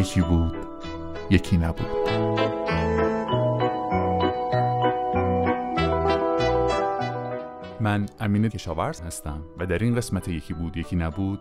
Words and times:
یکی 0.00 0.20
بود 0.20 0.56
یکی 1.30 1.56
نبود. 1.56 2.10
من 7.80 8.06
امین 8.20 8.48
کشاورز 8.48 9.00
هستم 9.00 9.42
و 9.58 9.66
در 9.66 9.78
این 9.78 9.94
قسمت 9.94 10.28
یکی 10.28 10.54
بود 10.54 10.76
یکی 10.76 10.96
نبود 10.96 11.40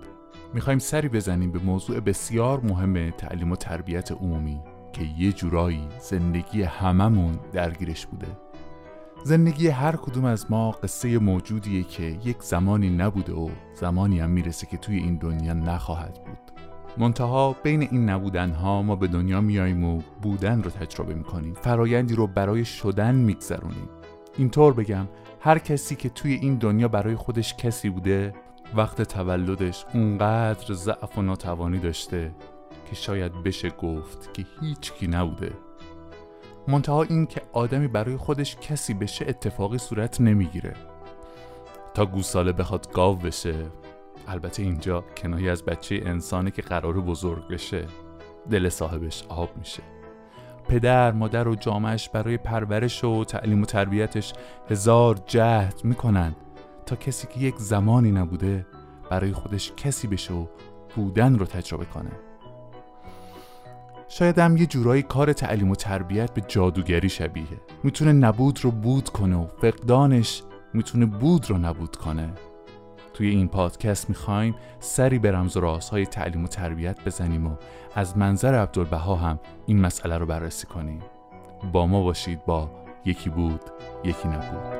می‌خوایم 0.53 0.79
سری 0.79 1.09
بزنیم 1.09 1.51
به 1.51 1.59
موضوع 1.59 1.99
بسیار 1.99 2.59
مهم 2.59 3.09
تعلیم 3.09 3.51
و 3.51 3.55
تربیت 3.55 4.11
عمومی 4.11 4.61
که 4.93 5.03
یه 5.17 5.31
جورایی 5.31 5.87
زندگی 5.99 6.63
هممون 6.63 7.39
درگیرش 7.53 8.05
بوده. 8.05 8.27
زندگی 9.23 9.67
هر 9.67 9.95
کدوم 9.95 10.25
از 10.25 10.51
ما 10.51 10.71
قصه 10.71 11.19
موجودیه 11.19 11.83
که 11.83 12.03
یک 12.03 12.43
زمانی 12.43 12.89
نبوده 12.89 13.33
و 13.33 13.49
زمانی 13.73 14.19
هم 14.19 14.29
می‌رسه 14.29 14.67
که 14.67 14.77
توی 14.77 14.97
این 14.97 15.17
دنیا 15.17 15.53
نخواهد 15.53 16.13
بود. 16.25 16.48
منتها 16.99 17.55
بین 17.63 17.81
این 17.81 18.09
نبودن 18.09 18.51
ها 18.51 18.81
ما 18.81 18.95
به 18.95 19.07
دنیا 19.07 19.41
میاییم 19.41 19.83
و 19.83 20.01
بودن 20.21 20.63
رو 20.63 20.69
تجربه 20.69 21.13
می‌کنیم. 21.13 21.53
فرایندی 21.53 22.15
رو 22.15 22.27
برای 22.27 22.65
شدن 22.65 23.15
میگذرونیم. 23.15 23.89
اینطور 24.37 24.73
بگم 24.73 25.07
هر 25.39 25.59
کسی 25.59 25.95
که 25.95 26.09
توی 26.09 26.33
این 26.33 26.55
دنیا 26.55 26.87
برای 26.87 27.15
خودش 27.15 27.55
کسی 27.55 27.89
بوده 27.89 28.33
وقت 28.75 29.01
تولدش 29.01 29.85
اونقدر 29.93 30.73
ضعف 30.73 31.17
و 31.17 31.21
ناتوانی 31.21 31.79
داشته 31.79 32.31
که 32.89 32.95
شاید 32.95 33.43
بشه 33.43 33.69
گفت 33.69 34.33
که 34.33 34.45
هیچکی 34.61 35.07
نبوده. 35.07 35.51
منتها 36.67 37.03
این 37.03 37.25
که 37.25 37.41
آدمی 37.53 37.87
برای 37.87 38.17
خودش 38.17 38.57
کسی 38.57 38.93
بشه 38.93 39.25
اتفاقی 39.27 39.77
صورت 39.77 40.21
نمی‌گیره. 40.21 40.73
تا 41.93 42.05
گوساله 42.05 42.51
بخواد 42.51 42.91
گاو 42.91 43.15
بشه 43.15 43.55
البته 44.29 44.63
اینجا 44.63 45.03
کنایه 45.17 45.51
از 45.51 45.63
بچه 45.63 46.01
انسانه 46.05 46.51
که 46.51 46.61
قرار 46.61 47.01
بزرگ 47.01 47.47
بشه 47.47 47.85
دل 48.49 48.69
صاحبش 48.69 49.23
آب 49.29 49.57
میشه. 49.57 49.83
پدر 50.67 51.11
مادر 51.11 51.47
و 51.47 51.55
جامعش 51.55 52.09
برای 52.09 52.37
پرورش 52.37 53.03
و 53.03 53.23
تعلیم 53.23 53.61
و 53.61 53.65
تربیتش 53.65 54.33
هزار 54.69 55.19
جهد 55.25 55.81
می‌کنن 55.83 56.35
تا 56.85 56.95
کسی 56.95 57.27
که 57.27 57.39
یک 57.39 57.55
زمانی 57.57 58.11
نبوده 58.11 58.65
برای 59.09 59.33
خودش 59.33 59.73
کسی 59.77 60.07
بشه 60.07 60.33
و 60.33 60.45
بودن 60.95 61.39
رو 61.39 61.45
تجربه 61.45 61.85
کنه. 61.85 62.11
شاید 64.07 64.39
هم 64.39 64.57
یه 64.57 64.65
جورایی 64.65 65.01
کار 65.01 65.33
تعلیم 65.33 65.71
و 65.71 65.75
تربیت 65.75 66.33
به 66.33 66.41
جادوگری 66.47 67.09
شبیه. 67.09 67.61
می‌تونه 67.83 68.11
نبود 68.11 68.59
رو 68.63 68.71
بود 68.71 69.09
کنه 69.09 69.35
و 69.35 69.47
فقدانش 69.47 70.43
می‌تونه 70.73 71.05
بود 71.05 71.49
رو 71.49 71.57
نبود 71.57 71.95
کنه. 71.95 72.33
توی 73.19 73.29
این 73.29 73.47
پادکست 73.47 74.09
می‌خوایم 74.09 74.55
سری 74.79 75.19
به 75.19 75.31
رمز 75.31 75.57
و 75.57 75.59
رازهای 75.59 76.05
تعلیم 76.05 76.43
و 76.43 76.47
تربیت 76.47 77.03
بزنیم 77.05 77.47
و 77.47 77.55
از 77.95 78.17
منظر 78.17 78.53
عبدالبها 78.55 79.15
هم 79.15 79.39
این 79.65 79.81
مسئله 79.81 80.17
رو 80.17 80.25
بررسی 80.25 80.67
کنیم. 80.67 80.99
با 81.73 81.87
ما 81.87 82.03
باشید 82.03 82.45
با 82.45 82.69
یکی 83.05 83.29
بود 83.29 83.61
یکی 84.03 84.27
نبود. 84.27 84.79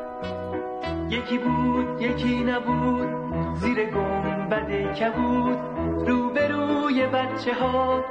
یکی 1.09 1.37
بود 1.37 2.01
یکی 2.01 2.43
نبود 2.43 3.09
زیر 3.55 3.85
گنبد 3.85 4.93
کبود 4.93 5.57
روبروی 6.07 7.07
بچه 7.07 7.53
ها 7.53 8.03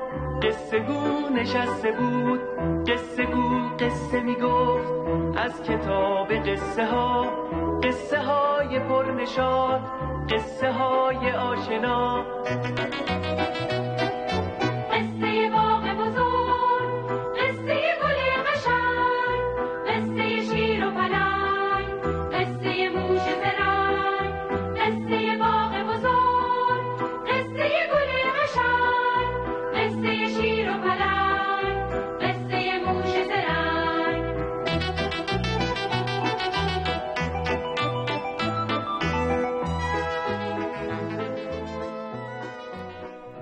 قصه 0.42 0.78
گو 0.78 1.34
نشسته 1.34 1.92
بود. 1.92 2.40
قصه 2.86 3.24
گو 3.26 3.76
قصه 3.78 4.20
می‌گفت 4.20 4.92
از 5.36 5.62
کتاب 5.62 6.32
قصه 6.32 6.86
ها 6.86 7.26
قصه 7.98 8.18
های 8.18 8.78
پرنشاد 8.78 9.80
قصه 10.30 10.72
های 10.72 11.30
آشنا. 11.32 12.24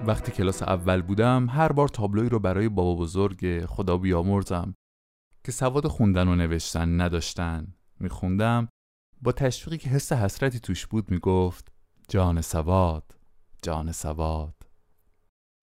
وقتی 0.06 0.33
کلاس 0.33 0.62
اول 0.62 1.03
بودم 1.03 1.47
هر 1.50 1.72
بار 1.72 1.89
تابلوی 1.89 2.28
رو 2.28 2.39
برای 2.39 2.69
بابا 2.69 2.94
بزرگ 2.94 3.67
خدا 3.67 3.97
بیامرزم 3.97 4.75
که 5.44 5.53
سواد 5.53 5.87
خوندن 5.87 6.28
و 6.28 6.37
نوشتن 6.37 7.00
نداشتن. 7.00 7.75
میخوندم. 8.00 8.69
با 9.22 9.33
تشویقی 9.33 9.78
که 9.78 9.89
حس 9.89 10.12
حسرتی 10.12 10.61
توش 10.61 10.87
بود 10.87 11.11
می‌گفت 11.11 11.72
جان 12.09 12.41
سواد 12.41 13.15
جان 13.62 13.93
سواد. 13.93 14.55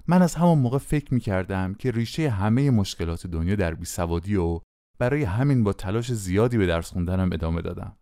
من 0.07 0.21
از 0.21 0.35
همون 0.35 0.59
موقع 0.59 0.77
فکر 0.77 1.13
می‌کردم 1.13 1.73
که 1.73 1.91
ریشه 1.91 2.29
همه 2.29 2.71
مشکلات 2.71 3.27
دنیا 3.27 3.55
در 3.55 3.73
بیسوادی 3.73 4.35
و 4.35 4.59
برای 4.99 5.23
همین 5.23 5.63
با 5.63 5.73
تلاش 5.73 6.13
زیادی 6.13 6.57
به 6.57 6.65
درس 6.65 6.91
خوندنم 6.91 7.29
ادامه 7.33 7.61
دادم. 7.61 7.97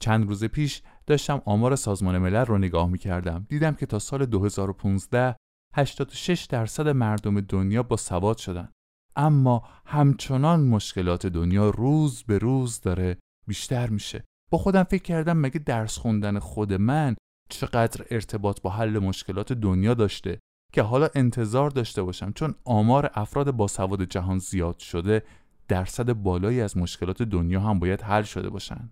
چند 0.00 0.28
روز 0.28 0.44
پیش 0.44 0.82
داشتم 1.06 1.42
آمار 1.44 1.76
سازمان 1.76 2.18
ملل 2.18 2.44
رو 2.44 2.58
نگاه 2.58 2.88
می‌کردم. 2.88 3.46
دیدم 3.48 3.74
که 3.74 3.86
تا 3.86 3.98
سال 3.98 4.26
2015 4.26 5.36
86 5.74 6.44
درصد 6.44 6.88
مردم 6.88 7.40
دنیا 7.40 7.82
با 7.82 7.96
سواد 7.96 8.38
شدن. 8.38 8.68
اما 9.16 9.62
همچنان 9.86 10.60
مشکلات 10.60 11.26
دنیا 11.26 11.70
روز 11.70 12.22
به 12.22 12.38
روز 12.38 12.80
داره 12.80 13.18
بیشتر 13.46 13.90
میشه. 13.90 14.24
با 14.50 14.58
خودم 14.58 14.82
فکر 14.82 15.02
کردم 15.02 15.36
مگه 15.36 15.58
درس 15.58 15.98
خوندن 15.98 16.38
خود 16.38 16.72
من 16.72 17.16
چقدر 17.50 18.06
ارتباط 18.10 18.60
با 18.60 18.70
حل 18.70 18.98
مشکلات 18.98 19.52
دنیا 19.52 19.94
داشته 19.94 20.38
که 20.72 20.82
حالا 20.82 21.08
انتظار 21.14 21.70
داشته 21.70 22.02
باشم 22.02 22.32
چون 22.32 22.54
آمار 22.64 23.10
افراد 23.14 23.50
با 23.50 23.66
سواد 23.66 24.02
جهان 24.02 24.38
زیاد 24.38 24.78
شده 24.78 25.22
درصد 25.68 26.12
بالایی 26.12 26.60
از 26.60 26.76
مشکلات 26.76 27.22
دنیا 27.22 27.60
هم 27.60 27.78
باید 27.78 28.02
حل 28.02 28.22
شده 28.22 28.50
باشن. 28.50 28.90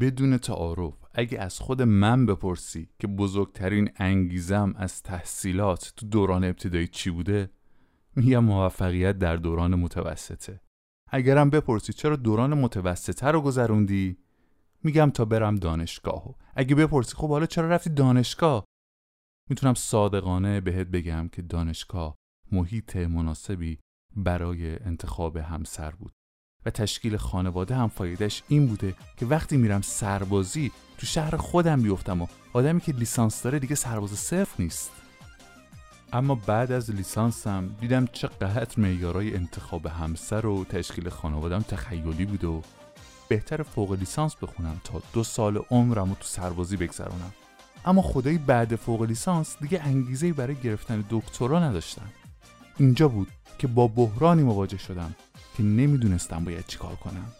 بدون 0.00 0.38
تعارف. 0.38 0.94
اگه 1.14 1.40
از 1.40 1.58
خود 1.58 1.82
من 1.82 2.26
بپرسی 2.26 2.88
که 2.98 3.06
بزرگترین 3.06 3.90
انگیزم 3.96 4.74
از 4.76 5.02
تحصیلات 5.02 5.92
تو 5.96 6.06
دوران 6.06 6.44
ابتدایی 6.44 6.88
چی 6.88 7.10
بوده 7.10 7.50
میگم 8.16 8.44
موفقیت 8.44 9.18
در 9.18 9.36
دوران 9.36 9.74
متوسطه. 9.74 10.60
اگرم 11.10 11.50
بپرسی 11.50 11.92
چرا 11.92 12.16
دوران 12.16 12.54
متوسطه 12.54 13.26
رو 13.26 13.40
گذروندی 13.40 14.18
میگم 14.82 15.10
تا 15.10 15.24
برم 15.24 15.56
دانشگاه 15.56 16.34
اگه 16.54 16.74
بپرسی 16.74 17.14
خب 17.16 17.28
حالا 17.28 17.46
چرا 17.46 17.68
رفتی 17.68 17.90
دانشگاه؟ 17.90 18.64
می‌تونم 19.50 19.74
صادقانه 19.74 20.60
بهت 20.60 20.86
بگم 20.86 21.28
که 21.28 21.42
دانشگاه 21.42 22.16
محیط 22.52 22.96
مناسبی 22.96 23.78
برای 24.16 24.78
انتخاب 24.78 25.36
همسر 25.36 25.90
بود. 25.90 26.12
و 26.66 26.70
تشکیل 26.70 27.16
خانواده 27.16 27.74
هم 27.74 27.88
فایدهش 27.88 28.42
این 28.48 28.66
بوده 28.66 28.94
که 29.16 29.26
وقتی 29.26 29.56
میرم 29.56 29.82
سربازی 29.82 30.72
تو 30.98 31.06
شهر 31.06 31.36
خودم 31.36 31.82
بیفتم 31.82 32.22
و 32.22 32.26
آدمی 32.52 32.80
که 32.80 32.92
لیسانس 32.92 33.42
داره 33.42 33.58
دیگه 33.58 33.74
سرباز 33.74 34.10
صرف 34.10 34.60
نیست. 34.60 34.90
اما 36.12 36.34
بعد 36.34 36.72
از 36.72 36.90
لیسانسم 36.90 37.76
دیدم 37.80 38.06
چقدر 38.06 38.80
معیارای 38.80 39.34
انتخاب 39.34 39.86
همسر 39.86 40.46
و 40.46 40.64
تشکیل 40.64 41.08
خانوادم 41.08 41.60
تخیلی 41.60 42.24
بود 42.24 42.44
و 42.44 42.62
بهتر 43.28 43.62
فوق 43.62 43.92
لیسانس 43.92 44.36
بخونم 44.42 44.80
تا 44.84 45.02
دو 45.12 45.24
سال 45.24 45.56
عمرم 45.70 46.08
رو 46.08 46.14
تو 46.14 46.24
سربازی 46.24 46.76
بگذرونم. 46.76 47.32
اما 47.84 48.02
خدایی 48.02 48.38
بعد 48.38 48.76
فوق 48.76 49.02
لیسانس 49.02 49.56
دیگه 49.60 49.80
انگیزه 49.80 50.32
برای 50.32 50.54
گرفتن 50.54 51.04
دکترا 51.10 51.60
نداشتم. 51.60 52.06
اینجا 52.78 53.08
بود 53.08 53.28
که 53.58 53.66
با 53.66 53.88
بحرانی 53.88 54.42
مواجه 54.42 54.78
شدم. 54.78 55.14
که 55.56 55.62
نمی‌دونستم 55.62 56.44
باید 56.44 56.66
چیکار 56.66 56.94
کنم. 56.94 57.32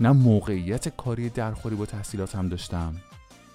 نه 0.00 0.12
موقعیت 0.12 0.88
کاری 0.88 1.28
درخوری 1.28 1.76
با 1.76 1.86
تحصیلاتم 1.86 2.48
داشتم 2.48 2.94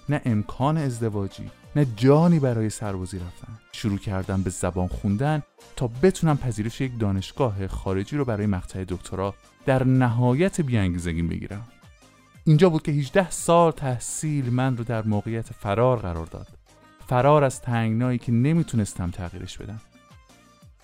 نه 0.10 0.22
امکان 0.26 0.78
ازدواجی 0.78 1.52
نه 1.76 1.88
جانی 1.96 2.40
برای 2.40 2.70
سربازی 2.70 3.20
رفتن. 3.20 3.54
شروع 3.72 3.98
کردم 3.98 4.44
به 4.44 4.50
زبان 4.50 4.88
خوندن 4.88 5.44
تا 5.76 5.90
بتونم 6.04 6.38
پذیرش 6.38 6.82
یک 6.82 7.00
دانشگاه 7.00 7.68
خارجی 7.68 8.18
رو 8.18 8.26
برای 8.26 8.46
مقطع 8.46 8.84
دکترا 8.88 9.34
در 9.66 9.84
نهایت 9.84 10.62
بیانگیزگیم 10.62 11.28
بگیرم. 11.28 11.68
اینجا 12.44 12.70
بود 12.70 12.82
که 12.82 12.92
18 12.92 13.32
سال 13.32 13.72
تحصیل 13.72 14.50
من 14.50 14.78
رو 14.78 14.84
در 14.84 15.04
موقعیت 15.04 15.54
فرار 15.54 15.98
قرار 15.98 16.26
داد. 16.26 16.48
فرار 17.08 17.44
از 17.44 17.62
تنگنایی 17.62 18.18
که 18.18 18.32
نمی‌تونستم 18.32 19.12
تغییرش 19.12 19.58
بدم. 19.58 19.82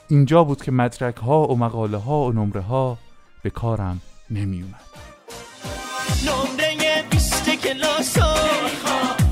اینجا 0.08 0.44
بود 0.44 0.62
که 0.62 0.72
مدرک 0.72 1.18
ها 1.18 1.48
و 1.48 1.58
مقاله 1.58 1.98
ها 1.98 2.26
و 2.26 2.34
نمره 2.34 2.62
ها 2.62 2.98
به 3.44 3.50
کارم 3.50 4.02
نمی 4.30 4.62
اومد 4.62 4.82
نمره 6.26 7.04
بیست 7.12 7.50
کلاسا. 7.50 8.36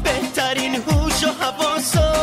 بهترین 0.03 0.75
هوش 0.75 1.23
و 1.23 1.27
حواسا. 1.27 2.13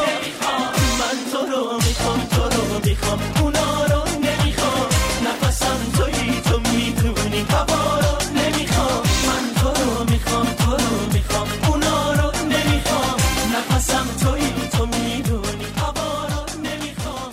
من 1.01 1.19
تو 1.33 1.39
رو 1.39 1.75
می‌خوام 1.77 2.21
تو 2.21 2.43
رو 2.43 2.81
می‌خوام 2.85 3.21
اونا 3.43 3.85
رو 3.85 4.03
نمی‌خوام. 4.21 4.87
نفسم 5.27 5.79
توی 5.97 6.41
تو 6.41 6.59
می‌دونی 6.59 7.41
هوا 7.51 8.01
رو 8.01 8.39
نمی‌خوام. 8.39 9.03
من 9.27 9.55
تو 9.61 9.69
رو 9.69 10.11
می‌خوام 10.11 10.47
تو 10.47 10.71
رو 10.71 11.13
می‌خوام 11.13 11.49
اونا 11.69 12.13
رو 12.13 12.45
نمی‌خوام. 12.45 13.17
نفسم 13.57 14.07
توی 14.21 14.69
تو 14.71 14.87
می‌دونی 14.87 15.65
هوا 15.77 16.27
رو 16.27 16.61
نمی‌خوام. 16.61 17.31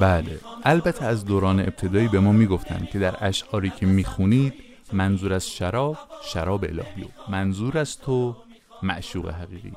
بله. 0.00 0.40
البته 0.66 1.04
از 1.04 1.24
دوران 1.24 1.60
ابتدایی 1.60 2.08
به 2.08 2.20
ما 2.20 2.32
می‌گفتند 2.32 2.88
که 2.88 2.98
در 2.98 3.16
اشعاری 3.20 3.70
که 3.70 3.86
می‌خونید 3.86 4.54
منظور 4.92 5.32
از 5.32 5.50
شراب 5.50 5.98
شراب 6.24 6.64
الهی 6.64 7.02
و 7.02 7.30
منظور 7.30 7.78
از 7.78 7.98
تو 7.98 8.36
معشوق 8.82 9.28
حقیقی. 9.28 9.72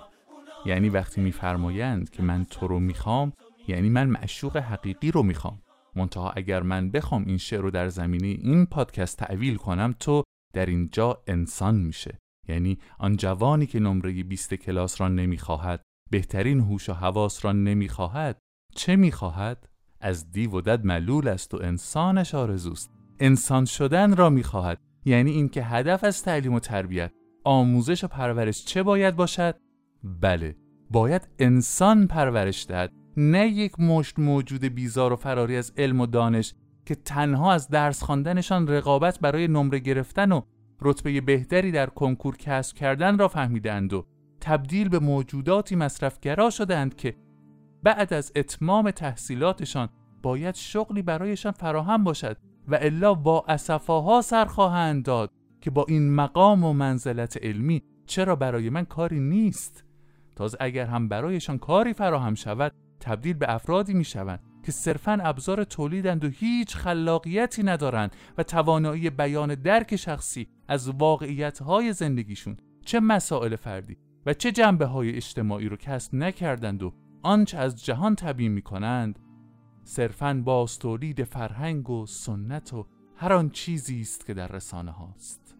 یعنی 0.66 0.89
وقتی 0.89 1.22
میفرمایند 1.22 2.10
که 2.10 2.24
من 2.24 2.45
تو 2.45 2.68
رو 2.68 2.80
می‌خوام 2.80 3.34
یعنی 3.68 3.89
من 3.89 4.10
معشوق 4.10 4.57
حقیقی 4.57 5.12
رو 5.12 5.24
می‌خوام. 5.24 5.62
منتها 5.95 6.31
اگر 6.31 6.62
من 6.62 6.92
بخوام 6.92 7.25
این 7.25 7.38
شعر 7.38 7.62
رو 7.62 7.72
در 7.72 7.90
زمینه 7.90 8.28
این 8.28 8.66
پادکست 8.66 9.18
تعویل 9.18 9.56
کنم 9.56 9.95
تو 10.00 10.24
در 10.54 10.66
اینجا 10.66 11.24
انسان 11.28 11.75
میشه. 11.75 12.19
یعنی 12.48 12.78
آن 13.00 13.18
جوانی 13.18 13.66
که 13.66 13.80
نمره 13.80 14.24
20 14.24 14.54
کلاس 14.54 15.01
را 15.01 15.07
نمی‌خواهد 15.07 15.81
بهترین 16.12 16.60
هوش 16.60 16.90
و 16.90 16.94
حواس 16.94 17.45
را 17.45 17.51
نمی‌خواهد 17.51 18.40
چه 18.75 18.95
می‌خواهد؟ 18.95 19.69
از 20.01 20.31
دیو 20.31 20.51
و 20.51 20.61
دد 20.61 20.85
ملول 20.85 21.27
است 21.27 21.53
و 21.53 21.57
انسانش 21.61 22.35
آرزوست. 22.35 22.91
انسان 23.19 23.65
شدن 23.65 24.15
را 24.15 24.29
می‌خواهد 24.29 24.79
یعنی 25.05 25.31
اینکه 25.31 25.63
هدف 25.63 26.03
از 26.03 26.23
تعلیم 26.23 26.53
و 26.53 26.59
تربیت 26.59 27.11
آموزش 27.44 28.03
و 28.03 28.07
پرورش 28.07 28.65
چه 28.65 28.83
باید 28.83 29.15
باشد؟ 29.15 29.55
بله 30.03 30.55
باید 30.91 31.27
انسان 31.39 32.07
پرورش 32.07 32.65
دهد 32.65 32.91
نه 33.17 33.47
یک 33.47 33.79
مشت 33.79 34.19
موجود 34.19 34.65
بیزار 34.65 35.13
و 35.13 35.15
فراری 35.15 35.57
از 35.57 35.73
علم 35.77 36.01
و 36.01 36.05
دانش 36.05 36.53
که 36.85 36.95
تنها 36.95 37.53
از 37.53 37.67
درس 37.67 38.03
خواندنشان 38.03 38.67
رقابت 38.67 39.19
برای 39.19 39.47
نمره 39.47 39.79
گرفتن 39.79 40.31
و 40.31 40.41
رتبه 40.81 41.21
بهتری 41.21 41.71
در 41.71 41.85
کنکور 41.85 42.38
کسب 42.38 42.75
کردن 42.75 43.17
را 43.17 43.27
فهمیدند 43.27 43.94
و 43.94 44.05
تبدیل 44.41 44.89
به 44.89 44.99
موجوداتی 44.99 45.75
مصرفگرا 45.75 46.49
شدند 46.49 46.95
که 46.95 47.15
بعد 47.83 48.13
از 48.13 48.31
اتمام 48.35 48.91
تحصیلاتشان 48.91 49.89
باید 50.24 50.56
شغلی 50.56 51.01
برایشان 51.01 51.51
فراهم 51.51 52.03
باشد 52.03 52.38
و 52.68 52.77
الا 52.81 53.13
با 53.13 53.45
اسفاها 53.47 54.21
سر 54.21 54.45
خواهند 54.45 55.06
داد 55.06 55.31
که 55.62 55.71
با 55.71 55.85
این 55.88 56.15
مقام 56.15 56.63
و 56.63 56.74
منزلت 56.74 57.38
علمی 57.38 57.83
چرا 58.06 58.35
برای 58.35 58.69
من 58.69 58.85
کاری 58.85 59.19
نیست. 59.19 59.83
تازه 60.35 60.57
اگر 60.59 60.85
هم 60.85 61.07
برایشان 61.07 61.57
کاری 61.57 61.94
فراهم 61.94 62.35
شود 62.35 62.71
تبدیل 63.00 63.33
به 63.33 63.53
افرادی 63.53 63.94
می 63.94 64.03
شوند 64.03 64.39
که 64.65 64.71
صرفا 64.71 65.18
ابزار 65.21 65.63
تولیدند 65.63 66.25
و 66.25 66.27
هیچ 66.30 66.75
خلاقیتی 66.75 67.63
ندارند 67.63 68.15
و 68.38 68.44
توانایی 68.44 69.09
بیان 69.09 69.56
درک 69.56 69.95
شخصی 69.95 70.47
از 70.68 70.89
واقعیت 70.89 71.59
های 71.59 71.94
زندگیشون 71.94 72.57
چه 72.85 73.00
مسائل 73.00 73.56
فردی 73.56 73.97
و 74.25 74.33
چه 74.33 74.51
جنبه 74.51 74.85
های 74.85 75.15
اجتماعی 75.15 75.69
رو 75.69 75.77
کسب 75.77 76.15
نکردند 76.15 76.83
و 76.83 76.94
آنچه 77.24 77.58
از 77.58 77.86
جهان 77.86 78.16
تبیین 78.16 78.52
می 78.52 78.62
کنند 78.62 79.19
صرفا 79.84 80.42
باز 80.46 80.80
تولید 80.80 81.24
فرهنگ 81.24 81.90
و 81.90 82.06
سنت 82.06 82.74
و 82.74 82.86
هر 83.16 83.34
آن 83.34 83.50
چیزی 83.50 84.02
است 84.02 84.25
که 84.25 84.34
در 84.34 84.48
رسانه 84.48 84.92
هاست. 84.92 85.56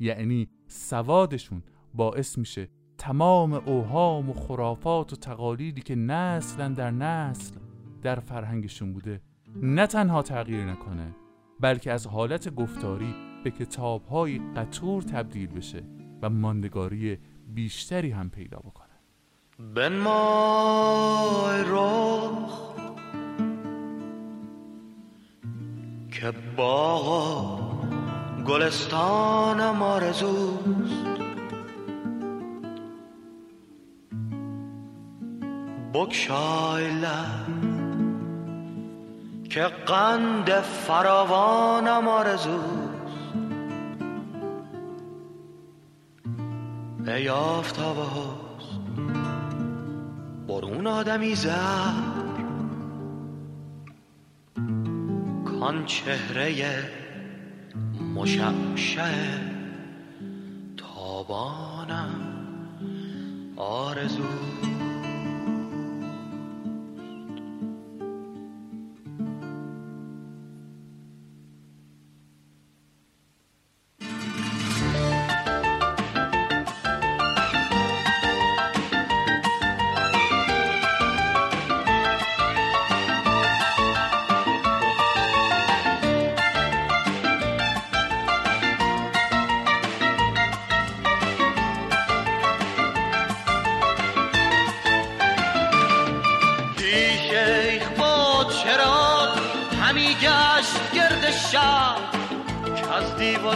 یعنی 0.00 0.48
سوادشون 0.66 1.62
باعث 1.94 2.38
میشه 2.38 2.68
تمام 2.98 3.52
اوهام 3.52 4.30
و 4.30 4.32
خرافات 4.32 5.12
و 5.12 5.16
تقالیدی 5.16 5.80
که 5.80 5.94
نسلا 5.94 6.68
در 6.68 6.90
نسل 6.90 7.54
در 8.02 8.20
فرهنگشون 8.20 8.92
بوده 8.92 9.20
نه 9.56 9.86
تنها 9.86 10.22
تغییر 10.22 10.64
نکنه 10.64 11.14
بلکه 11.60 11.92
از 11.92 12.06
حالت 12.06 12.54
گفتاری 12.54 13.14
به 13.44 13.50
کتابهای 13.50 14.38
قطور 14.56 15.02
تبدیل 15.02 15.46
بشه 15.46 15.82
و 16.22 16.30
ماندگاری 16.30 17.18
بیشتری 17.48 18.10
هم 18.10 18.30
پیدا 18.30 18.58
بکنه. 18.58 18.91
بنمای 19.58 20.04
رخ 21.66 22.74
که 26.10 26.32
باغ 26.56 27.60
گلستانم 28.46 29.82
آرزوست 29.82 31.12
بکشای 35.94 36.90
که 39.50 39.62
قند 39.62 40.50
فراوانم 40.60 42.08
آرزوست 42.08 42.92
ای 47.06 47.28
آفتاب 47.28 47.96
حسن 47.98 48.41
برون 50.82 50.94
آدمی 50.94 51.34
زد. 51.34 51.94
کان 55.44 55.86
چهره 55.86 56.84
مشعشع 58.14 59.38
تابانم. 60.76 62.20
آرزو 63.56 64.22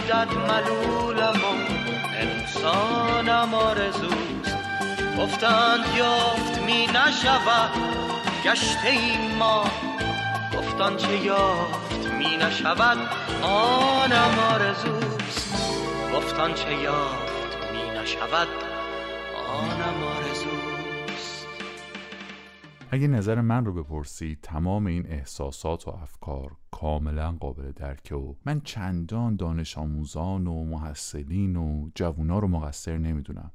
دد 0.00 0.28
ملولم 0.48 1.40
و 1.44 1.72
انسانم 2.14 3.54
آرزوست. 3.54 4.56
گفتند 5.18 5.84
یافت 5.96 6.58
می 6.62 6.86
نشود 6.86 7.70
گشته 8.44 8.88
ای 8.88 9.28
ما. 9.38 9.64
گفتان 10.58 10.96
چه 10.96 11.16
یافت 11.16 12.06
می 12.18 12.36
نشود 12.36 12.98
آنم 13.42 14.38
آرزوست. 14.52 15.54
گفتان 16.16 16.54
چه 16.54 16.74
یافت 16.74 17.56
می 17.72 18.00
نشود 18.00 18.48
آنم 19.48 20.04
آرزوست. 20.16 20.75
اگه 22.96 23.08
نظر 23.08 23.40
من 23.40 23.64
رو 23.64 23.72
بپرسی 23.72 24.38
تمام 24.42 24.86
این 24.86 25.06
احساسات 25.06 25.88
و 25.88 25.90
افکار 25.90 26.56
کاملا 26.70 27.32
قابل 27.32 27.72
درکه 27.72 28.14
و 28.14 28.34
من 28.46 28.60
چندان 28.60 29.36
دانش 29.36 29.78
آموزان 29.78 30.46
و 30.46 30.64
محصلین 30.64 31.56
و 31.56 31.90
جوونا 31.94 32.38
رو 32.38 32.48
مقصر 32.48 32.98
نمی‌دونم. 32.98 33.52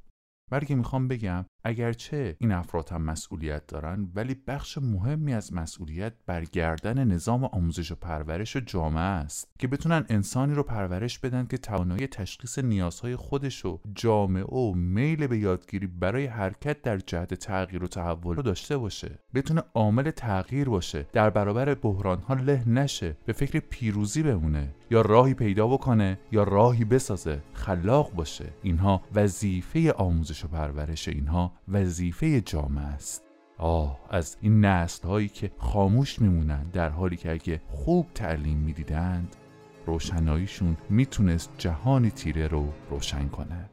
بلکه 0.50 0.74
می‌خوام 0.74 1.08
بگم 1.08 1.44
اگرچه 1.64 2.36
این 2.38 2.52
افراد 2.52 2.88
هم 2.88 3.02
مسئولیت 3.02 3.66
دارن 3.66 4.08
ولی 4.14 4.34
بخش 4.46 4.78
مهمی 4.78 5.34
از 5.34 5.52
مسئولیت 5.52 6.12
برگردن 6.26 7.04
نظام 7.04 7.44
آموزش 7.44 7.92
و 7.92 7.94
پرورش 7.94 8.56
و 8.56 8.60
جامعه 8.60 9.02
است 9.02 9.48
که 9.58 9.68
بتونن 9.68 10.06
انسانی 10.08 10.54
رو 10.54 10.62
پرورش 10.62 11.18
بدن 11.18 11.46
که 11.46 11.58
توانایی 11.58 12.06
تشخیص 12.06 12.58
نیازهای 12.58 13.16
خودش 13.16 13.64
و 13.64 13.80
جامعه 13.94 14.44
و 14.44 14.74
میل 14.74 15.26
به 15.26 15.38
یادگیری 15.38 15.86
برای 15.86 16.26
حرکت 16.26 16.82
در 16.82 16.98
جهت 16.98 17.34
تغییر 17.34 17.84
و 17.84 17.86
تحول 17.86 18.36
رو 18.36 18.42
داشته 18.42 18.76
باشه. 18.76 19.18
بتونه 19.34 19.62
عامل 19.74 20.10
تغییر 20.10 20.68
باشه 20.68 21.06
در 21.12 21.30
برابر 21.30 21.74
بحران 21.74 22.18
ها 22.18 22.34
له 22.34 22.68
نشه 22.68 23.16
به 23.26 23.32
فکر 23.32 23.58
پیروزی 23.58 24.22
بمونه 24.22 24.74
یا 24.90 25.00
راهی 25.00 25.34
پیدا 25.34 25.66
بکنه 25.68 26.18
یا 26.32 26.42
راهی 26.42 26.84
بسازه 26.84 27.42
خلاق 27.52 28.12
باشه. 28.12 28.52
اینها 28.62 29.02
وظیفه 29.14 29.92
آموزش 29.92 30.44
و 30.44 30.48
پرورش 30.48 31.08
اینها 31.08 31.51
وظیفه 31.68 32.40
جامعه 32.40 32.84
است. 32.84 33.22
آه 33.58 33.98
از 34.10 34.36
این 34.40 34.64
نسل 34.64 35.08
هایی 35.08 35.28
که 35.28 35.50
خاموش 35.58 36.20
میمونند 36.20 36.72
در 36.72 36.88
حالی 36.88 37.16
که 37.16 37.32
اگه 37.32 37.60
خوب 37.68 38.06
تعلیم 38.14 38.58
می‌دیدند 38.58 39.36
روشناییشون 39.86 40.76
می‌تونست 40.90 41.50
جهانی 41.58 42.10
تیره 42.10 42.46
رو 42.46 42.72
روشن 42.90 43.28
کنه 43.28 43.70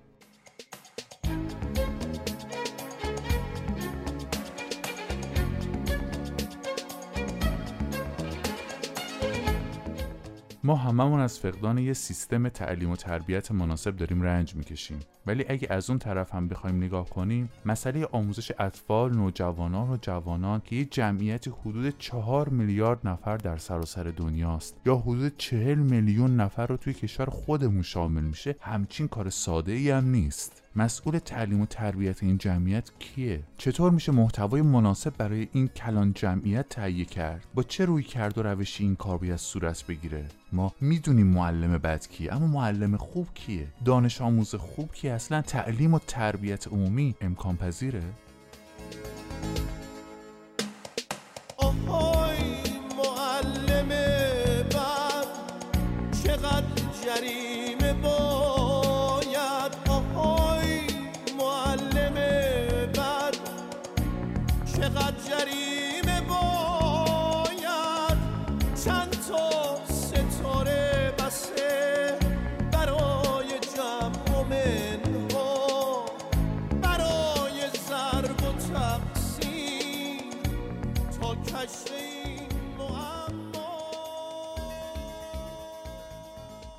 ما 10.70 10.76
هممون 10.76 11.20
از 11.20 11.40
فقدان 11.40 11.78
یه 11.78 11.94
سیستم 11.94 12.50
تعلیم 12.50 12.90
و 12.90 12.96
تربیت 12.96 13.52
مناسب 13.52 13.96
داریم 13.96 14.22
رنج 14.22 14.56
می‌کشیم. 14.56 15.00
ولی 15.26 15.46
اگه 15.50 15.68
از 15.72 15.90
اون 15.90 16.00
طرف 16.00 16.34
هم 16.34 16.48
بخوایم 16.48 16.78
نگاه 16.78 17.10
کنیم 17.10 17.50
مسئله 17.66 18.06
آموزش 18.06 18.52
اطفال 18.60 19.16
نوجوانان 19.16 19.90
و 19.90 19.98
جوانان 20.02 20.62
که 20.66 20.76
یه 20.76 20.86
جمعیت 20.86 21.48
حدود 21.48 21.98
چهار 21.98 22.50
میلیارد 22.50 23.08
نفر 23.08 23.38
در 23.38 23.58
سراسر 23.58 24.04
دنیاست 24.04 24.76
یا 24.86 24.96
حدود 24.96 25.38
چهل 25.38 25.78
میلیون 25.78 26.36
نفر 26.36 26.68
رو 26.68 26.78
توی 26.78 26.94
کشور 26.94 27.26
خودمون 27.26 27.82
شامل 27.82 28.24
میشه 28.24 28.56
همچین 28.60 29.08
کار 29.08 29.30
ساده 29.30 29.72
ای 29.72 29.90
هم 29.90 30.06
نیست. 30.10 30.64
مسئول 30.80 31.20
تعلیم 31.20 31.62
و 31.62 31.66
تربیت 31.66 32.24
این 32.24 32.38
جمعیت 32.38 32.92
کیه؟ 33.00 33.44
چطور 33.58 33.92
میشه 33.92 34.12
محتوای 34.12 34.62
مناسب 34.62 35.18
برای 35.18 35.48
این 35.54 35.68
کلان 35.68 36.14
جمعیت 36.14 36.70
تهیه 36.70 37.06
کرد؟ 37.06 37.46
با 37.54 37.64
چه 37.64 37.86
روی 37.86 38.04
کرد 38.04 38.38
و 38.38 38.44
روشی 38.44 38.84
این 38.84 38.96
کار 38.96 39.18
باید 39.18 39.36
صورت 39.36 39.88
بگیره؟ 39.88 40.26
ما 40.52 40.74
می‌دونیم 40.82 41.28
معلم 41.28 41.78
بد 41.78 42.08
کیه 42.08 42.34
اما 42.34 42.48
معلم 42.48 42.98
خوب 42.98 43.28
کیه؟ 43.34 43.68
دانش 43.86 44.22
آموز 44.22 44.56
خوب 44.56 44.92
کیه؟ 44.92 45.14
اصلا 45.14 45.42
تعلیم 45.42 45.94
و 45.94 46.00
تربیت 46.08 46.68
عمومی 46.68 47.16
امکان 47.22 47.58
پذیره 47.58 48.04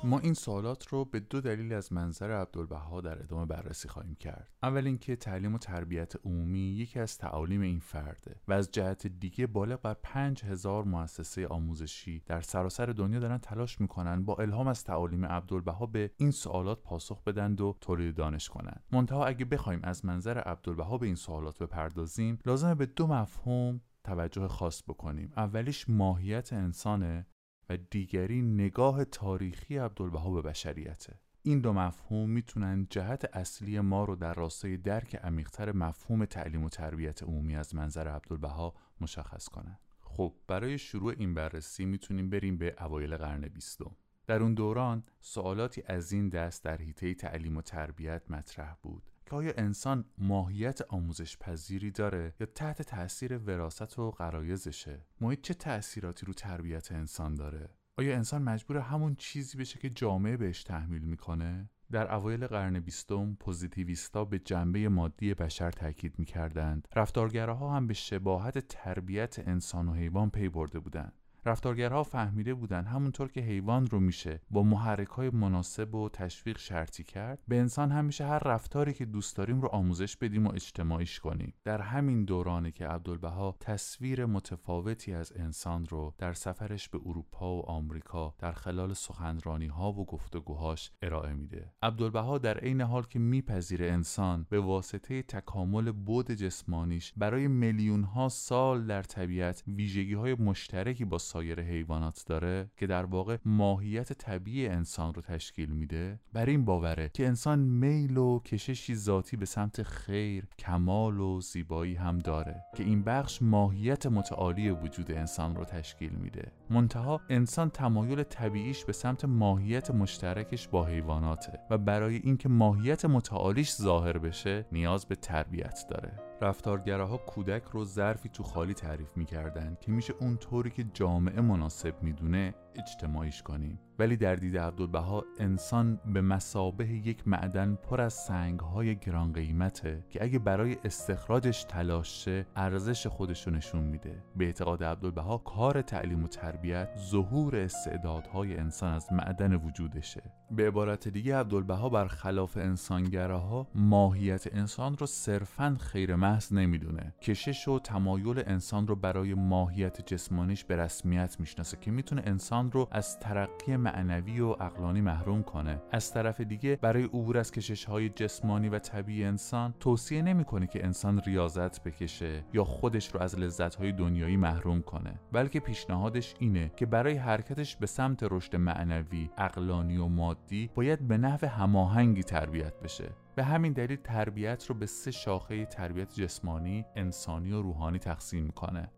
ما 0.03 0.19
این 0.19 0.33
سوالات 0.33 0.87
رو 0.87 1.05
به 1.05 1.19
دو 1.19 1.41
دلیل 1.41 1.73
از 1.73 1.93
منظر 1.93 2.31
عبدالبها 2.31 3.01
در 3.01 3.19
ادامه 3.19 3.45
بررسی 3.45 3.87
خواهیم 3.87 4.15
کرد. 4.15 4.49
اول 4.63 4.87
اینکه 4.87 5.15
تعلیم 5.15 5.55
و 5.55 5.57
تربیت 5.57 6.13
عمومی 6.25 6.59
یکی 6.59 6.99
از 6.99 7.17
تعالیم 7.17 7.61
این 7.61 7.79
فرده 7.79 8.41
و 8.47 8.53
از 8.53 8.71
جهت 8.71 9.07
دیگه 9.07 9.47
بالغ 9.47 9.81
بر 9.81 9.95
پنج 10.03 10.43
هزار 10.43 10.83
مؤسسه 10.83 11.47
آموزشی 11.47 12.23
در 12.25 12.41
سراسر 12.41 12.85
دنیا 12.85 13.19
دارن 13.19 13.37
تلاش 13.37 13.81
می‌کنن 13.81 14.25
با 14.25 14.35
الهام 14.35 14.67
از 14.67 14.83
تعالیم 14.83 15.25
عبدالبها 15.25 15.85
به 15.85 16.11
این 16.17 16.31
سوالات 16.31 16.83
پاسخ 16.83 17.23
بدند 17.23 17.61
و 17.61 17.77
تولید 17.81 18.15
دانش 18.15 18.49
کنند. 18.49 18.83
منتها 18.91 19.25
اگه 19.25 19.45
بخوایم 19.45 19.79
از 19.83 20.05
منظر 20.05 20.37
عبدالبها 20.37 20.97
به 20.97 21.05
این 21.05 21.15
سوالات 21.15 21.59
بپردازیم 21.59 22.39
لازمه 22.45 22.75
به 22.75 22.85
دو 22.85 23.07
مفهوم 23.07 23.81
توجه 24.03 24.47
خاص 24.47 24.83
بکنیم. 24.83 25.33
اولیش 25.37 25.89
ماهیت 25.89 26.53
انسانه 26.53 27.27
و 27.69 27.77
دیگری 27.77 28.41
نگاه 28.41 29.05
تاریخی 29.05 29.77
عبدالبها 29.77 30.31
به 30.31 30.41
بشریته. 30.41 31.19
این 31.43 31.61
دو 31.61 31.73
مفهوم 31.73 32.29
می‌تونن 32.29 32.87
جهت 32.89 33.35
اصلی 33.35 33.79
ما 33.79 34.03
رو 34.03 34.15
در 34.15 34.33
راستای 34.33 34.77
درک 34.77 35.15
عمیقتر 35.15 35.71
مفهوم 35.71 36.25
تعلیم 36.25 36.63
و 36.63 36.69
تربیت 36.69 37.23
عمومی 37.23 37.55
از 37.55 37.75
منظر 37.75 38.07
عبدالبها 38.07 38.73
مشخص 39.01 39.47
کنن. 39.47 39.79
خب 40.01 40.35
برای 40.47 40.77
شروع 40.77 41.13
این 41.17 41.33
بررسی 41.33 41.85
می‌تونیم 41.85 42.29
بریم 42.29 42.57
به 42.57 42.75
اوایل 42.79 43.17
قرن 43.17 43.41
بیستم. 43.41 43.95
در 44.27 44.41
اون 44.41 44.53
دوران 44.53 45.03
سوالاتی 45.19 45.83
از 45.85 46.11
این 46.11 46.29
دست 46.29 46.63
در 46.63 46.77
حیطه 46.77 47.13
تعلیم 47.13 47.57
و 47.57 47.61
تربیت 47.61 48.31
مطرح 48.31 48.75
بود. 48.81 49.10
که 49.31 49.37
آیا 49.37 49.53
انسان 49.57 50.05
ماهیت 50.17 50.81
آموزش 50.89 51.37
پذیری 51.37 51.91
داره 51.91 52.33
یا 52.39 52.47
تحت 52.55 52.81
تأثیر 52.81 53.37
وراست 53.37 53.99
و 53.99 54.11
غرایزشه؟ 54.11 55.05
محیط 55.21 55.41
چه 55.41 55.53
تأثیراتی 55.53 56.25
رو 56.25 56.33
تربیت 56.33 56.91
انسان 56.91 57.35
داره؟ 57.35 57.69
آیا 57.97 58.15
انسان 58.15 58.41
مجبور 58.41 58.77
همون 58.77 59.15
چیزی 59.15 59.57
بشه 59.57 59.79
که 59.79 59.89
جامعه 59.89 60.37
بهش 60.37 60.63
تحمیل 60.63 61.01
می‌کنه؟ 61.01 61.69
در 61.91 62.13
اوایل 62.13 62.47
قرن 62.47 62.79
بیستم 62.79 63.35
پوزیتیویستا 63.39 64.25
به 64.25 64.39
جنبه 64.39 64.89
مادی 64.89 65.33
بشر 65.33 65.71
تاکید 65.71 66.19
می‌کردند. 66.19 66.87
رفتارگراها 66.95 67.75
هم 67.75 67.87
به 67.87 67.93
شباهت 67.93 68.57
تربیت 68.59 69.39
انسان 69.39 69.87
و 69.87 69.93
حیوان 69.93 70.29
پی 70.29 70.49
برده 70.49 70.79
بودند. 70.79 71.20
رفتارگرها 71.45 72.03
فهمیده 72.03 72.53
بودن 72.53 72.85
همونطور 72.85 73.31
که 73.31 73.41
حیوان 73.41 73.87
رو 73.87 73.99
میشه 73.99 74.41
با 74.51 74.63
محرک 74.63 75.07
های 75.07 75.29
مناسب 75.29 75.95
و 75.95 76.09
تشویق 76.09 76.57
شرطی 76.57 77.03
کرد 77.03 77.39
به 77.47 77.59
انسان 77.59 77.91
هم 77.91 78.05
میشه 78.05 78.25
هر 78.25 78.39
رفتاری 78.39 78.93
که 78.93 79.05
دوست 79.05 79.37
داریم 79.37 79.61
رو 79.61 79.67
آموزش 79.67 80.17
بدیم 80.17 80.47
و 80.47 80.51
اجتماعیش 80.53 81.19
کنیم. 81.19 81.53
در 81.63 81.81
همین 81.81 82.25
دورانه 82.25 82.71
که 82.71 82.87
عبدالبها 82.87 83.55
تصویر 83.59 84.25
متفاوتی 84.25 85.13
از 85.13 85.33
انسان 85.35 85.85
رو 85.85 86.13
در 86.17 86.33
سفرش 86.33 86.89
به 86.89 86.99
اروپا 87.05 87.55
و 87.55 87.65
آمریکا 87.65 88.35
در 88.39 88.51
خلال 88.51 88.93
سخنرانی 88.93 89.67
ها 89.67 89.91
و 89.91 90.05
گفتگوهاش 90.05 90.91
ارائه 91.01 91.33
میده. 91.33 91.71
عبدالبها 91.81 92.37
در 92.37 92.57
عین 92.57 92.81
حال 92.81 93.03
که 93.03 93.19
میپذیره 93.19 93.91
انسان 93.91 94.45
به 94.49 94.59
واسطه 94.59 95.21
تکامل 95.21 95.91
بود 95.91 96.31
جسمانیش 96.31 97.13
برای 97.17 97.47
میلیون 97.47 98.03
ها 98.03 98.29
سال 98.29 98.87
در 98.87 99.03
طبیعت 99.03 99.63
ویژگی 99.67 100.13
های 100.13 100.33
مشترکی 100.33 101.05
با 101.05 101.17
سایر 101.31 101.61
حیوانات 101.61 102.23
داره 102.27 102.71
که 102.77 102.87
در 102.87 103.05
واقع 103.05 103.37
ماهیت 103.45 104.13
طبیعی 104.13 104.67
انسان 104.67 105.13
رو 105.13 105.21
تشکیل 105.21 105.69
میده 105.69 106.19
بر 106.33 106.45
این 106.45 106.65
باوره 106.65 107.09
که 107.13 107.27
انسان 107.27 107.59
میل 107.59 108.17
و 108.17 108.39
کششی 108.39 108.95
ذاتی 108.95 109.37
به 109.37 109.45
سمت 109.45 109.83
خیر 109.83 110.47
کمال 110.59 111.19
و 111.19 111.41
زیبایی 111.41 111.95
هم 111.95 112.19
داره 112.19 112.63
که 112.75 112.83
این 112.83 113.03
بخش 113.03 113.41
ماهیت 113.41 114.05
متعالی 114.05 114.69
وجود 114.69 115.11
انسان 115.11 115.55
رو 115.55 115.65
تشکیل 115.65 116.11
میده. 116.11 116.51
منتها 116.69 117.21
انسان 117.29 117.69
تمایل 117.69 118.23
طبیعیش 118.23 118.85
به 118.85 118.93
سمت 118.93 119.25
ماهیت 119.25 119.91
مشترکش 119.91 120.67
با 120.67 120.85
حیواناته 120.85 121.59
و 121.69 121.77
برای 121.77 122.15
اینکه 122.15 122.49
ماهیت 122.49 123.05
متعالیش 123.05 123.71
ظاهر 123.73 124.17
بشه 124.17 124.65
نیاز 124.71 125.05
به 125.05 125.15
تربیت 125.15 125.85
داره. 125.89 126.30
رفتارگراها 126.41 127.17
کودک 127.17 127.63
رو 127.71 127.85
ظرفی 127.85 128.29
تو 128.29 128.43
خالی 128.43 128.73
تعریف 128.73 129.17
می‌کردند 129.17 129.79
که 129.79 129.91
میشه 129.91 130.13
اون 130.19 130.37
طوری 130.37 130.69
که 130.69 130.83
جامعه 130.93 131.41
مناسب 131.41 132.03
می‌دونه 132.03 132.55
اجتماعیش 132.75 133.43
کنیم. 133.43 133.79
ولی 134.01 134.17
در 134.17 134.35
دید 134.35 134.57
عبدالبها 134.57 135.25
انسان 135.39 135.99
به 136.05 136.21
مسابه 136.21 136.87
یک 136.87 137.27
معدن 137.27 137.75
پر 137.75 138.01
از 138.01 138.13
سنگهای 138.13 138.95
گران 138.95 139.33
قیمته 139.33 140.03
که 140.09 140.23
اگه 140.23 140.39
برای 140.39 140.77
استخراجش 140.83 141.63
تلاش 141.63 142.25
شه 142.25 142.45
ارزش 142.55 143.07
خودش 143.07 143.47
رو 143.47 143.53
نشون 143.53 143.83
میده. 143.83 144.23
به 144.35 144.45
اعتقاد 144.45 144.83
عبدالبها 144.83 145.37
کار 145.37 145.81
تعلیم 145.81 146.23
و 146.23 146.27
تربیت 146.27 146.89
ظهور 146.97 147.55
استعدادهای 147.55 148.57
انسان 148.57 148.93
از 148.93 149.13
معدن 149.13 149.53
وجودشه. 149.53 150.21
به 150.51 150.67
عبارت 150.67 151.07
دیگه 151.07 151.35
عبدالبها 151.35 151.89
برخلاف 151.89 152.57
انسانگراها 152.57 153.67
ماهیت 153.75 154.55
انسان 154.55 154.97
رو 154.97 155.07
صرفا 155.07 155.77
خیر 155.79 156.15
محض 156.15 156.53
نمی‌دونه. 156.53 157.13
کشش 157.21 157.67
و 157.67 157.79
تمایل 157.79 158.43
انسان 158.47 158.87
رو 158.87 158.95
برای 158.95 159.33
ماهیت 159.33 160.05
جسمانیش 160.05 160.63
به 160.63 160.75
رسمیت 160.75 161.39
می‌شناسه 161.39 161.77
که 161.81 161.91
می‌تونه 161.91 162.21
انسان 162.25 162.71
رو 162.71 162.87
از 162.91 163.19
ترقی 163.19 163.77
معنوی 163.91 164.39
و 164.39 164.51
عقلانی 164.51 165.01
محروم 165.01 165.43
کنه. 165.43 165.81
از 165.91 166.13
طرف 166.13 166.41
دیگه 166.41 166.79
برای 166.81 167.03
عبور 167.03 167.37
از 167.37 167.51
کشش 167.51 167.85
های 167.85 168.09
جسمانی 168.09 168.69
و 168.69 168.79
طبیعی 168.79 169.23
انسان 169.23 169.73
توصیه 169.79 170.21
نمی‌کنه 170.21 170.67
که 170.67 170.85
انسان 170.85 171.21
ریاضت 171.25 171.83
بکشه 171.83 172.43
یا 172.53 172.63
خودش 172.63 173.15
رو 173.15 173.21
از 173.21 173.39
لذت 173.39 173.75
های 173.75 173.91
دنیایی 173.91 174.37
محروم 174.37 174.81
کنه. 174.81 175.19
بلکه 175.31 175.59
پیشنهادش 175.59 176.35
اینه 176.39 176.71
که 176.75 176.85
برای 176.85 177.17
حرکتش 177.17 177.75
به 177.75 177.85
سمت 177.85 178.23
رشد 178.31 178.55
معنوی 178.55 179.29
عقلانی 179.37 179.97
و 179.97 180.07
مادی 180.07 180.69
باید 180.75 181.07
به 181.07 181.17
نحو 181.17 181.45
هماهنگی 181.45 182.23
تربیت 182.23 182.79
بشه. 182.79 183.09
به 183.35 183.43
همین 183.43 183.73
دلیل 183.73 183.97
تربیت 184.03 184.65
رو 184.65 184.75
به 184.75 184.85
سه 184.85 185.11
شاخه 185.11 185.65
تربیت 185.65 186.13
جسمانی، 186.13 186.85
انسانی 186.95 187.51
و 187.51 187.61
روحانی 187.61 187.99
تقسیم 187.99 188.43
می‌کنه. 188.43 188.91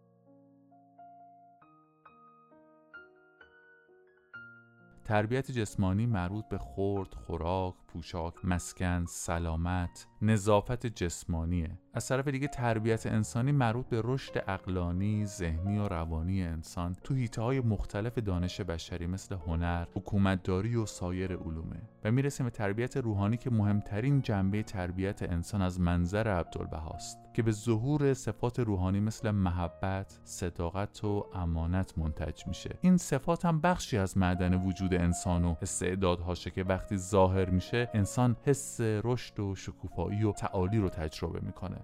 تربیت 5.06 5.52
جسمانی 5.52 6.06
مربوط 6.06 6.46
به 6.50 6.58
خورد، 6.58 7.14
خوراک، 7.14 7.76
پوشاک 7.94 8.34
مسکن 8.44 9.06
سلامت 9.06 10.08
نظافت 10.22 10.86
جسمانیه 10.86 11.78
از 11.94 12.08
طرف 12.08 12.28
دیگه 12.28 12.48
تربیت 12.48 13.06
انسانی 13.06 13.52
مربوط 13.52 13.86
به 13.86 14.02
رشد 14.04 14.44
اقلانی 14.48 15.26
ذهنی 15.26 15.78
و 15.78 15.88
روانی 15.88 16.44
انسان 16.44 16.96
تو 17.04 17.14
حیطه 17.14 17.42
های 17.42 17.60
مختلف 17.60 18.18
دانش 18.18 18.62
بشری 18.62 19.08
مثل 19.08 19.36
هنر 19.36 19.86
حکومتداری 19.96 20.76
و 20.76 20.86
سایر 20.86 21.36
علومه 21.36 21.82
و 22.04 22.12
می‌رسیم 22.12 22.46
به 22.46 22.50
تربیت 22.50 22.98
روحانی 22.98 23.38
که 23.38 23.50
مهمترین 23.50 24.22
جنبه 24.22 24.64
تربیت 24.64 25.24
انسان 25.24 25.62
از 25.62 25.80
منظر 25.80 26.28
عبدالبهاست 26.28 27.18
که 27.34 27.44
به 27.44 27.52
ظهور 27.52 28.14
صفات 28.14 28.60
روحانی 28.60 29.00
مثل 29.00 29.32
محبت، 29.32 30.20
صداقت 30.24 31.04
و 31.04 31.26
امانت 31.34 31.98
منتج 31.98 32.48
میشه. 32.48 32.78
این 32.82 32.98
صفات 32.98 33.46
هم 33.46 33.62
بخشی 33.62 33.98
از 33.98 34.18
معدن 34.18 34.54
وجود 34.54 34.94
انسان 34.94 35.46
و 35.46 35.56
استعدادهاشه 35.62 36.52
که 36.52 36.64
وقتی 36.64 36.98
ظاهر 36.98 37.50
میشه 37.50 37.83
انسان 37.94 38.36
حس 38.44 38.82
رشد 38.82 39.40
و 39.40 39.56
شکوفایی 39.56 40.24
و 40.24 40.32
تعالی 40.32 40.78
رو 40.78 40.90
تجربه 40.90 41.40
می‌کنه. 41.40 41.78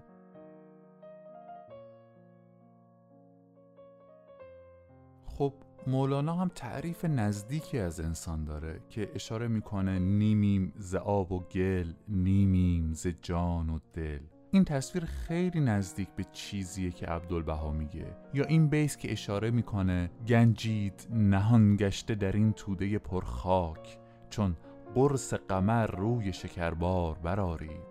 خب 5.26 5.54
مولانا 5.86 6.34
هم 6.34 6.50
تعریف 6.54 7.04
نزدیکی 7.04 7.78
از 7.78 8.00
انسان 8.00 8.44
داره 8.44 8.80
که 8.88 9.10
اشاره 9.14 9.48
می‌کنه 9.48 9.98
نیمیم 9.98 10.72
ز 10.76 10.94
آب 10.94 11.32
و 11.32 11.40
گل 11.40 11.92
نیمیم 12.08 12.92
ز 12.92 13.06
جان 13.22 13.70
و 13.70 13.78
دل. 13.92 14.20
این 14.50 14.64
تصویر 14.64 15.04
خیلی 15.04 15.60
نزدیک 15.60 16.08
به 16.08 16.24
چیزیه 16.32 16.90
که 16.90 17.06
عبدالبها 17.06 17.72
میگه. 17.72 18.16
یا 18.34 18.44
این 18.44 18.68
بیس 18.68 18.96
که 18.96 19.12
اشاره 19.12 19.50
می‌کنه 19.50 20.10
گنجید 20.28 21.08
نهان 21.10 21.76
گشته 21.76 22.14
در 22.14 22.32
این 22.32 22.52
توده 22.52 22.98
پرخاک. 22.98 23.98
چون 24.30 24.56
قرص 24.94 25.34
قمر 25.34 25.86
روی 25.86 26.32
شکربار 26.32 27.18
برارید 27.18 27.90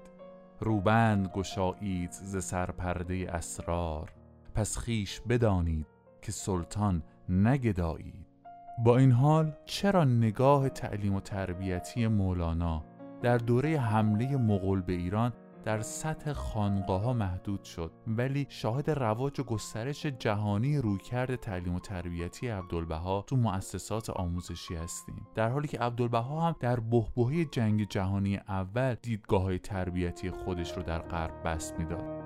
روبند 0.59 1.27
گشایید 1.27 2.11
ز 2.11 2.43
سرپرده 2.43 3.27
اسرار. 3.33 4.13
پس 4.55 4.77
خیش 4.77 5.21
بدانید 5.21 5.87
که 6.21 6.31
سلطان 6.31 7.03
نگدایید. 7.29 8.27
با 8.83 8.97
این 8.97 9.11
حال 9.11 9.53
چرا 9.65 10.03
نگاه 10.03 10.69
تعلیم 10.69 11.15
و 11.15 11.19
تربیتی 11.19 12.07
مولانا 12.07 12.83
در 13.21 13.37
دوره 13.37 13.79
حمله 13.79 14.37
مغول 14.37 14.81
به 14.81 14.93
ایران 14.93 15.33
در 15.69 15.81
سطح 15.81 16.33
خانقاه 16.33 17.01
ها 17.01 17.13
محدود 17.13 17.63
شد. 17.63 17.91
ولی 18.07 18.45
شاهد 18.49 18.89
رواج 18.89 19.39
و 19.39 19.43
گسترش 19.43 20.05
جهانی 20.05 20.77
رویکرد 20.77 21.35
تعلیم 21.35 21.75
و 21.75 21.79
تربیتی 21.79 22.47
عبدالبها 22.47 23.23
تو 23.27 23.35
مؤسسات 23.35 24.09
آموزشی 24.09 24.75
هستیم. 24.75 25.27
در 25.35 25.49
حالی 25.49 25.67
که 25.67 25.79
عبدالبها 25.79 26.41
هم 26.41 26.55
در 26.59 26.79
بحبوحه 26.79 27.45
جنگ 27.45 27.87
جهانی 27.89 28.37
اول 28.37 28.95
دیدگاه 29.01 29.41
های 29.41 29.59
تربیتی 29.59 30.31
خودش 30.31 30.71
رو 30.77 30.83
در 30.83 30.99
غرب 30.99 31.43
بست 31.47 31.79
می‌داد. 31.79 32.18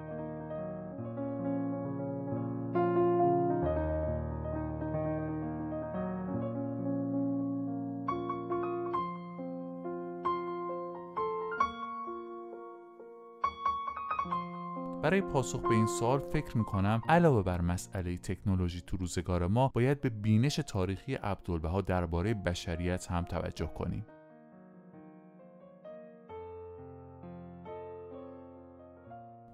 برای 15.04 15.22
پاسخ 15.22 15.62
به 15.62 15.70
این 15.70 15.88
سوال 15.88 16.20
فکر 16.20 16.58
می‌کنم 16.58 17.02
علاوه 17.10 17.44
بر 17.44 17.62
مسئله 17.62 18.18
تکنولوژی 18.18 18.82
تو 18.88 18.98
روزگار 18.98 19.48
ما 19.48 19.72
باید 19.76 20.02
به 20.02 20.10
بینش 20.10 20.56
تاریخی 20.56 21.14
عبدالبها 21.14 21.82
درباره 21.82 22.34
بشریت 22.34 23.12
هم 23.12 23.24
توجه 23.24 23.68
کنیم. 23.68 24.06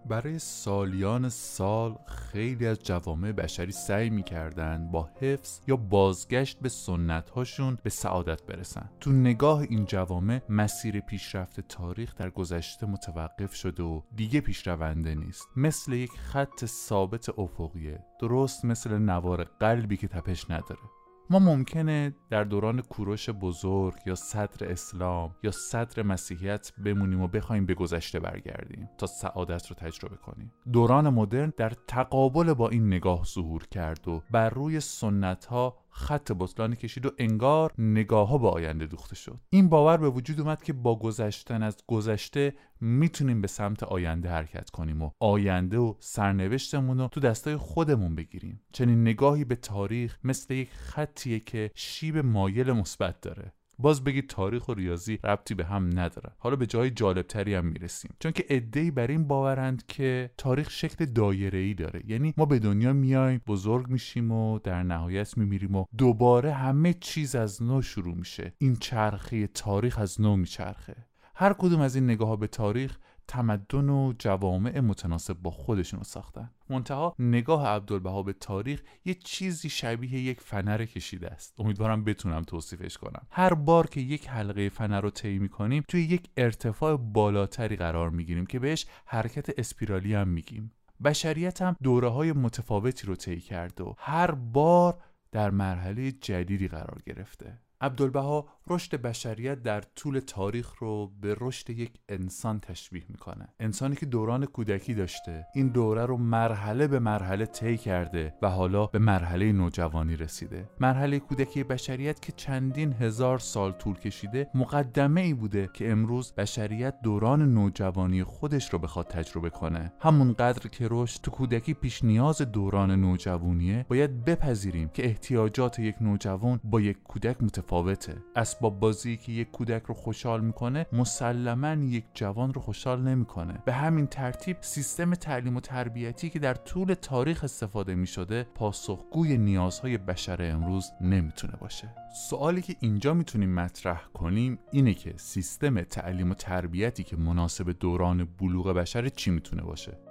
برای 0.10 0.40
سالیان 0.40 1.30
سال 1.30 1.96
خیلی 2.08 2.68
از 2.68 2.84
جوامع 2.84 3.32
بشری 3.32 3.72
سعی 3.72 4.10
می‌کردند 4.10 4.92
با 4.92 5.10
حفظ 5.22 5.60
یا 5.68 5.76
بازگشت 5.76 6.60
به 6.60 6.70
سنت 6.70 7.30
هاشون 7.30 7.78
به 7.84 7.90
سعادت 7.90 8.44
برسن. 8.44 8.90
تو 9.00 9.12
نگاه 9.12 9.62
این 9.62 9.86
جوامع 9.86 10.42
مسیر 10.50 11.00
پیشرفت 11.00 11.60
تاریخ 11.60 12.16
در 12.16 12.30
گذشته 12.30 12.86
متوقف 12.86 13.56
شده 13.56 13.84
و 13.84 14.02
دیگه 14.16 14.42
پیشرونده 14.42 15.16
نیست. 15.16 15.48
مثل 15.56 15.94
یک 15.94 16.12
خط 16.12 16.66
ثابت 16.66 17.40
افقیه 17.40 18.04
درست 18.22 18.66
مثل 18.66 18.98
نوار 18.98 19.44
قلبی 19.44 19.98
که 19.98 20.08
تپش 20.08 20.52
نداره. 20.52 20.99
ما 21.32 21.40
ممکنه 21.40 22.16
در 22.30 22.44
دوران 22.44 22.82
کوروش 22.82 23.30
بزرگ 23.30 23.96
یا 24.06 24.16
صدر 24.16 24.72
اسلام 24.72 25.36
یا 25.44 25.52
صدر 25.52 26.04
مسیحیت 26.04 26.72
بمونیم 26.86 27.22
و 27.22 27.28
بخوایم 27.28 27.66
به 27.66 27.74
گذشته 27.74 28.20
برگردیم 28.20 28.90
تا 28.98 29.08
سعادت 29.08 29.68
رو 29.68 29.76
تجربه 29.76 30.16
کنیم. 30.16 30.52
دوران 30.74 31.10
مدرن 31.10 31.54
در 31.58 31.70
تقابل 31.88 32.54
با 32.54 32.70
این 32.70 32.88
نگاه 32.88 33.24
ظهور 33.24 33.68
کرد 33.68 34.08
و 34.08 34.22
بر 34.32 34.50
روی 34.50 34.80
سنت 34.80 35.46
ها 35.46 35.78
خط 36.00 36.32
بطلانی 36.40 36.76
کشید 36.76 37.06
و 37.06 37.12
انگار 37.18 37.74
نگاه 37.78 38.28
ها 38.28 38.38
به 38.38 38.48
آینده 38.48 38.86
دوخته 38.86 39.16
شد. 39.16 39.40
این 39.50 39.70
باور 39.70 39.98
به 39.98 40.10
وجود 40.10 40.42
اومد 40.42 40.64
که 40.64 40.74
با 40.74 41.00
گذشتن 41.00 41.64
از 41.64 41.78
گذشته 41.88 42.54
می‌تونیم 42.82 43.42
به 43.42 43.48
سمت 43.48 43.84
آینده 43.84 44.30
حرکت 44.30 44.70
کنیم 44.70 45.02
و 45.02 45.12
آینده 45.20 45.78
و 45.78 45.94
سرنوشتمون 46.00 46.98
رو 46.98 47.08
تو 47.08 47.20
دستای 47.20 47.58
خودمون 47.58 48.16
بگیریم. 48.16 48.62
چنین 48.74 49.02
نگاهی 49.02 49.46
به 49.46 49.56
تاریخ 49.56 50.20
مثل 50.24 50.54
یک 50.54 50.70
خطیه 50.72 51.40
که 51.40 51.72
شیب 51.76 52.18
مایل 52.18 52.72
مثبت 52.72 53.22
داره. 53.22 53.54
باز 53.80 54.04
بگید 54.04 54.28
تاریخ 54.28 54.68
و 54.68 54.74
ریاضی 54.74 55.20
ربطی 55.24 55.54
به 55.54 55.66
هم 55.66 56.00
نداره. 56.00 56.32
حالا 56.38 56.56
به 56.56 56.66
جای 56.66 56.92
جالبتری 56.92 57.54
هم 57.56 57.66
می‌رسیم. 57.66 58.12
چون 58.20 58.32
که 58.32 58.46
عدهای 58.50 58.92
بر 58.92 59.08
این 59.08 59.28
باورند 59.28 59.86
که 59.86 60.32
تاریخ 60.38 60.70
شکل 60.70 61.06
دایره 61.06 61.60
ای 61.60 61.74
داره. 61.74 62.02
یعنی 62.08 62.34
ما 62.38 62.46
به 62.46 62.60
دنیا 62.60 62.94
میایم 62.94 63.42
بزرگ 63.48 63.88
میشیم 63.88 64.32
و 64.32 64.60
در 64.60 64.84
نهایت 64.84 65.38
میمیریم 65.38 65.76
و 65.76 65.86
دوباره 65.98 66.52
همه 66.52 66.94
چیز 66.94 67.36
از 67.36 67.64
نو 67.64 67.82
شروع 67.82 68.16
میشه. 68.16 68.54
این 68.58 68.76
چرخه 68.76 69.48
تاریخ 69.48 70.00
از 70.00 70.22
نو 70.22 70.36
میچرخه. 70.36 70.96
هر 71.36 71.54
کدوم 71.54 71.82
از 71.82 71.96
این 71.96 72.04
نگاه 72.04 72.28
ها 72.28 72.36
به 72.36 72.48
تاریخ 72.48 72.98
تمدن 73.30 73.90
و 73.90 74.14
جوامع 74.20 74.80
متناسب 74.80 75.34
با 75.34 75.52
خودشون 75.52 76.00
رو 76.00 76.04
ساختن. 76.04 76.52
منتها 76.70 77.16
نگاه 77.20 77.68
عبدالبها 77.68 78.24
به 78.24 78.34
تاریخ 78.34 78.84
یه 79.06 79.14
چیزی 79.14 79.70
شبیه 79.70 80.14
یک 80.14 80.42
فنر 80.42 80.86
کشیده 80.86 81.28
است. 81.28 81.54
امیدوارم 81.58 82.04
بتونم 82.04 82.42
توصیفش 82.42 82.98
کنم. 82.98 83.28
هر 83.32 83.54
بار 83.54 83.88
که 83.88 84.02
یک 84.02 84.30
حلقه 84.30 84.70
فنر 84.70 85.02
رو 85.02 85.10
طی 85.10 85.40
می‌کنیم 85.40 85.84
توی 85.88 86.02
یک 86.02 86.30
ارتفاع 86.38 86.98
بالاتری 86.98 87.76
قرار 87.76 88.10
می‌گیریم 88.10 88.46
که 88.46 88.60
بهش 88.60 88.86
حرکت 89.06 89.60
اسپیرالی 89.60 90.14
هم 90.14 90.28
میگیم. 90.28 90.72
بشریت 91.04 91.62
هم 91.62 91.76
دوره 91.84 92.10
های 92.10 92.32
متفاوتی 92.32 93.08
رو 93.08 93.16
طی 93.16 93.40
کرده 93.40 93.84
و 93.84 93.94
هر 93.98 94.32
بار 94.32 95.02
در 95.32 95.50
مرحله 95.50 96.12
جدیدی 96.12 96.68
قرار 96.68 97.02
گرفته. 97.06 97.62
عبدالبها 97.82 98.48
رشد 98.68 99.02
بشریت 99.02 99.64
در 99.64 99.82
طول 99.82 100.20
تاریخ 100.20 100.76
رو 100.80 101.12
به 101.22 101.36
رشد 101.40 101.70
یک 101.70 101.92
انسان 102.10 102.60
تشبیه 102.60 103.04
می‌کنه. 103.10 103.48
انسانی 103.60 103.96
که 103.96 104.06
دوران 104.06 104.46
کودکی 104.46 104.94
داشته 104.94 105.46
این 105.56 105.68
دوره 105.68 106.06
رو 106.06 106.18
مرحله 106.18 106.88
به 106.88 107.00
مرحله 107.00 107.46
طی 107.46 107.78
کرده 107.78 108.34
و 108.42 108.50
حالا 108.50 108.86
به 108.86 109.00
مرحله 109.00 109.52
نوجوانی 109.52 110.16
رسیده. 110.16 110.70
مرحله 110.80 111.20
کودکی 111.20 111.64
بشریت 111.64 112.22
که 112.22 112.32
چندین 112.32 112.94
هزار 112.94 113.40
سال 113.40 113.72
طول 113.72 113.96
کشیده 113.96 114.50
مقدمه 114.56 115.22
ای 115.22 115.34
بوده 115.34 115.70
که 115.74 115.92
امروز 115.92 116.34
بشریت 116.34 117.02
دوران 117.04 117.54
نوجوانی 117.54 118.24
خودش 118.24 118.74
رو 118.74 118.80
بخواد 118.80 119.08
تجربه 119.08 119.50
کنه. 119.50 119.94
همون 120.00 120.34
قدر 120.34 120.68
که 120.68 120.88
رشد 120.92 121.22
تو 121.22 121.32
کودکی 121.32 121.74
پیش 121.74 122.04
نیاز 122.04 122.42
دوران 122.42 122.92
نوجوانیه 122.92 123.86
باید 123.90 124.26
بپذیریم 124.26 124.90
که 124.90 125.06
احتیاجات 125.06 125.80
یک 125.80 125.96
نوجوان 126.02 126.60
با 126.64 126.82
یک 126.82 127.04
کودک 127.04 127.38
متفاوته. 127.70 128.18
اسباب 128.36 128.80
بازی 128.80 129.18
که 129.18 129.32
یک 129.32 129.52
کودک 129.52 129.84
رو 129.84 129.94
خوشحال 129.94 130.42
می‌کنه 130.42 130.86
مسلما 130.94 131.74
یک 131.74 132.04
جوان 132.14 132.54
رو 132.54 132.62
خوشحال 132.62 133.02
نمی‌کنه. 133.02 133.54
به 133.66 133.74
همین 133.74 134.08
ترتیب 134.08 134.58
سیستم 134.62 135.14
تعلیم 135.14 135.56
و 135.56 135.60
تربیتی 135.60 136.30
که 136.30 136.40
در 136.40 136.54
طول 136.54 136.94
تاریخ 136.94 137.44
استفاده 137.44 137.96
می‌شده 137.96 138.48
پاسخگوی 138.56 139.38
نیازهای 139.38 139.98
بشر 139.98 140.52
امروز 140.52 140.92
نمی‌تونه 141.02 141.54
باشه. 141.62 141.96
سوالی 142.30 142.62
که 142.62 142.76
اینجا 142.80 143.14
می‌تونیم 143.14 143.54
مطرح 143.54 144.04
کنیم 144.14 144.60
اینه 144.72 144.94
که 144.94 145.14
سیستم 145.18 145.82
تعلیم 145.82 146.32
و 146.32 146.34
تربیتی 146.34 147.04
که 147.04 147.18
مناسب 147.18 147.72
دوران 147.80 148.28
بلوغ 148.40 148.68
بشر 148.68 149.10
چی 149.10 149.32
می‌تونه 149.32 149.62
باشه؟ 149.62 150.09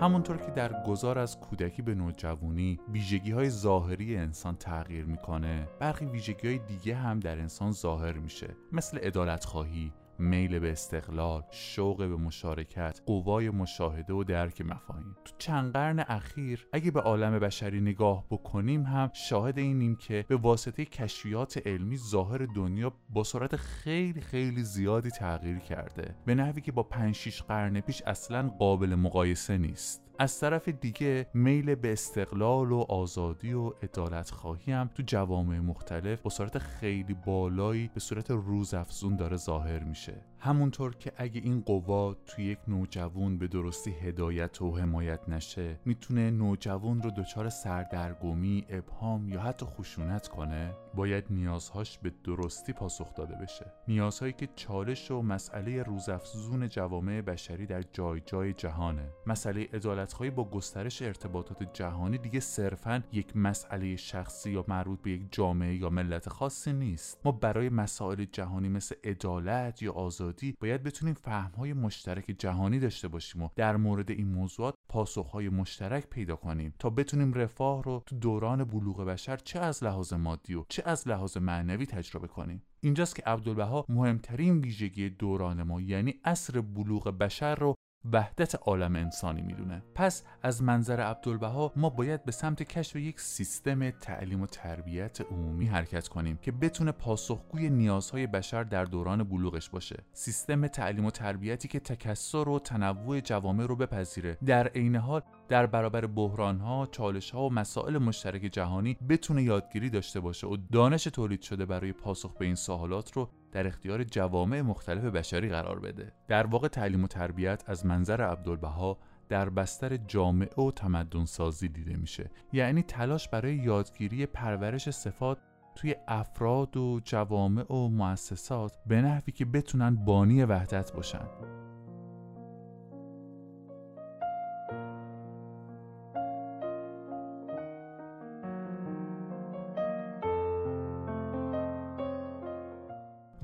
همونطور 0.00 0.36
که 0.36 0.50
در 0.50 0.82
گذار 0.86 1.18
از 1.18 1.40
کودکی 1.40 1.82
به 1.82 1.94
نوجوانی 1.94 2.80
ویژگی 2.92 3.30
های 3.30 3.50
ظاهری 3.50 4.16
انسان 4.16 4.56
تغییر 4.56 5.04
می‌کنه 5.04 5.68
برخی 5.80 6.04
ویژگی 6.04 6.48
های 6.48 6.58
دیگه 6.58 6.94
هم 6.94 7.20
در 7.20 7.38
انسان 7.38 7.72
ظاهر 7.72 8.12
میشه 8.12 8.56
مثل 8.72 8.98
عدالت 8.98 9.44
خواهی 9.44 9.92
میل 10.18 10.58
به 10.58 10.72
استقلال، 10.72 11.42
شوق 11.50 11.96
به 11.96 12.16
مشارکت، 12.16 13.00
قوای 13.06 13.50
مشاهده 13.50 14.12
و 14.12 14.24
درک 14.24 14.60
مفاهیم. 14.60 15.16
تو 15.24 15.32
چند 15.38 15.72
قرن 15.72 16.00
اخیر 16.00 16.68
اگه 16.72 16.90
به 16.90 17.00
عالم 17.00 17.38
بشری 17.38 17.80
نگاه 17.80 18.24
بکنیم 18.30 18.82
هم 18.82 19.10
شاهد 19.12 19.58
اینیم 19.58 19.96
که 19.96 20.24
به 20.28 20.36
واسطه 20.36 20.84
کشفیات 20.84 21.66
علمی 21.66 21.96
ظاهر 21.96 22.46
دنیا 22.56 22.92
با 23.10 23.24
سرعت 23.24 23.56
خیلی 23.56 24.20
خیلی 24.20 24.62
زیادی 24.62 25.10
تغییر 25.10 25.58
کرده 25.58 26.16
به 26.26 26.34
نحوی 26.34 26.60
که 26.60 26.72
با 26.72 26.82
5 26.82 27.14
6 27.14 27.42
قرن 27.42 27.80
پیش 27.80 28.02
اصلا 28.02 28.48
قابل 28.48 28.94
مقایسه 28.94 29.58
نیست. 29.58 30.07
از 30.20 30.40
طرف 30.40 30.68
دیگه 30.68 31.26
میل 31.34 31.74
به 31.74 31.92
استقلال 31.92 32.72
و 32.72 32.78
آزادی 32.88 33.52
و 33.52 33.68
عدالت 33.68 34.30
خواهی 34.30 34.72
هم 34.72 34.90
تو 34.94 35.02
جوامع 35.06 35.58
مختلف 35.58 36.22
با 36.22 36.30
صورت 36.30 36.58
خیلی 36.58 37.14
بالایی 37.14 37.90
به 37.94 38.00
صورت 38.00 38.30
روزافزون 38.30 39.16
داره 39.16 39.36
ظاهر 39.36 39.84
میشه. 39.84 40.24
همونطور 40.38 40.94
که 40.96 41.12
اگه 41.16 41.40
این 41.40 41.60
قوا 41.60 42.14
تو 42.14 42.42
یک 42.42 42.58
نوجوان 42.68 43.38
به 43.38 43.48
درستی 43.48 43.90
هدایت 43.90 44.62
و 44.62 44.76
حمایت 44.76 45.28
نشه 45.28 45.80
می‌تونه 45.84 46.30
نوجوان 46.30 47.02
رو 47.02 47.10
دچار 47.10 47.48
سردرگمی، 47.48 48.64
ابهام 48.68 49.28
یا 49.28 49.40
حتی 49.40 49.66
خشونت 49.66 50.28
کنه؟ 50.28 50.74
باید 50.98 51.24
نیازهاش 51.30 51.98
به 51.98 52.12
درستی 52.24 52.72
پاسخ 52.72 53.14
داده 53.14 53.34
بشه. 53.34 53.72
نیازهایی 53.88 54.32
که 54.32 54.48
چالش 54.56 55.10
و 55.10 55.22
مسئله 55.22 55.82
روزافزون 55.82 56.68
جوامع 56.68 57.20
بشری 57.20 57.66
در 57.66 57.82
جای 57.92 58.20
جای 58.26 58.52
جهانه. 58.52 59.10
مسئله 59.26 59.68
عدالتخواهی 59.72 60.30
با 60.30 60.44
گسترش 60.44 61.02
ارتباطات 61.02 61.72
جهانی 61.72 62.18
دیگه 62.18 62.40
صرفا 62.40 63.02
یک 63.12 63.36
مسئله 63.36 63.96
شخصی 63.96 64.50
یا 64.50 64.64
مربوط 64.68 65.02
به 65.02 65.10
یک 65.10 65.22
جامعه 65.30 65.76
یا 65.76 65.90
ملت 65.90 66.28
خاصی 66.28 66.72
نیست. 66.72 67.20
ما 67.24 67.32
برای 67.32 67.68
مسائل 67.68 68.24
جهانی 68.32 68.68
مثل 68.68 68.94
عدالت 69.04 69.82
یا 69.82 69.92
آزادی 69.92 70.56
باید 70.60 70.82
بتونیم 70.82 71.14
فهمهای 71.14 71.72
مشترک 71.72 72.34
جهانی 72.38 72.78
داشته 72.78 73.08
باشیم 73.08 73.42
و 73.42 73.48
در 73.56 73.76
مورد 73.76 74.10
این 74.10 74.28
موضوعات 74.28 74.74
پاسخهای 74.88 75.48
مشترک 75.48 76.06
پیدا 76.06 76.36
کنیم 76.36 76.74
تا 76.78 76.90
بتونیم 76.90 77.32
رفاه 77.32 77.82
رو 77.82 78.02
تو 78.06 78.16
دوران 78.16 78.64
بلوغ 78.64 79.04
بشر 79.04 79.36
چه 79.36 79.58
از 79.58 79.84
لحاظ 79.84 80.12
مادی 80.12 80.54
و 80.54 80.64
چه 80.68 80.87
از 80.88 81.08
لحاظ 81.08 81.36
معنوی 81.36 81.86
تجربه 81.86 82.28
کنیم. 82.28 82.62
اینجاست 82.80 83.16
که 83.16 83.22
عبدالبها 83.26 83.84
مهمترین 83.88 84.58
ویژگی 84.58 85.10
دوران 85.10 85.62
ما 85.62 85.80
یعنی 85.80 86.14
عصر 86.24 86.60
بلوغ 86.60 87.08
بشر 87.08 87.54
رو 87.54 87.74
وحدت 88.12 88.54
عالم 88.54 88.96
انسانی 88.96 89.42
می‌دونه. 89.42 89.82
پس 89.94 90.24
از 90.42 90.62
منظر 90.62 91.00
عبدالبها 91.00 91.72
ما 91.76 91.90
باید 91.90 92.24
به 92.24 92.32
سمت 92.32 92.62
کشف 92.62 92.96
یک 92.96 93.20
سیستم 93.20 93.90
تعلیم 93.90 94.42
و 94.42 94.46
تربیت 94.46 95.20
عمومی 95.20 95.66
حرکت 95.66 96.08
کنیم 96.08 96.36
که 96.42 96.52
بتونه 96.52 96.92
پاسخگوی 96.92 97.70
نیازهای 97.70 98.26
بشر 98.26 98.64
در 98.64 98.84
دوران 98.84 99.24
بلوغش 99.24 99.70
باشه. 99.70 100.04
سیستم 100.12 100.66
تعلیم 100.66 101.04
و 101.04 101.10
تربیتی 101.10 101.68
که 101.68 101.80
تکسر 101.80 102.48
و 102.48 102.58
تنوع 102.58 103.20
جوامع 103.20 103.66
رو 103.66 103.76
بپذیره. 103.76 104.38
در 104.46 104.68
عین 104.68 104.96
حال 104.96 105.22
در 105.48 105.66
برابر 105.66 106.06
بحرانها، 106.06 106.86
چالشها 106.86 107.46
و 107.46 107.52
مسائل 107.52 107.98
مشترک 107.98 108.42
جهانی 108.42 108.96
بتونه 109.08 109.42
یادگیری 109.42 109.90
داشته 109.90 110.20
باشه 110.20 110.46
و 110.46 110.56
دانش 110.72 111.04
تولید 111.04 111.42
شده 111.42 111.66
برای 111.66 111.92
پاسخ 111.92 112.36
به 112.36 112.44
این 112.44 112.54
سوالات 112.54 113.12
رو 113.12 113.30
در 113.52 113.66
اختیار 113.66 114.04
جوامع 114.04 114.60
مختلف 114.60 115.04
بشری 115.04 115.48
قرار 115.48 115.80
بده. 115.80 116.12
در 116.28 116.46
واقع 116.46 116.68
تعلیم 116.68 117.04
و 117.04 117.06
تربیت 117.06 117.62
از 117.66 117.86
منظر 117.86 118.22
عبدالبها 118.22 118.98
در 119.28 119.50
بستر 119.50 119.96
جامعه 119.96 120.64
و 120.64 120.70
تمدن 120.70 121.24
سازی 121.24 121.68
دیده 121.68 121.96
میشه 121.96 122.30
یعنی 122.52 122.82
تلاش 122.82 123.28
برای 123.28 123.54
یادگیری 123.54 124.26
پرورش 124.26 124.90
صفات 124.90 125.38
توی 125.74 125.94
افراد 126.08 126.76
و 126.76 127.00
جوامع 127.04 127.72
و 127.72 127.88
مؤسسات 127.88 128.76
به 128.86 129.02
نحوی 129.02 129.32
که 129.32 129.44
بتونن 129.44 129.96
بانی 129.96 130.44
وحدت 130.44 130.92
باشن 130.92 131.26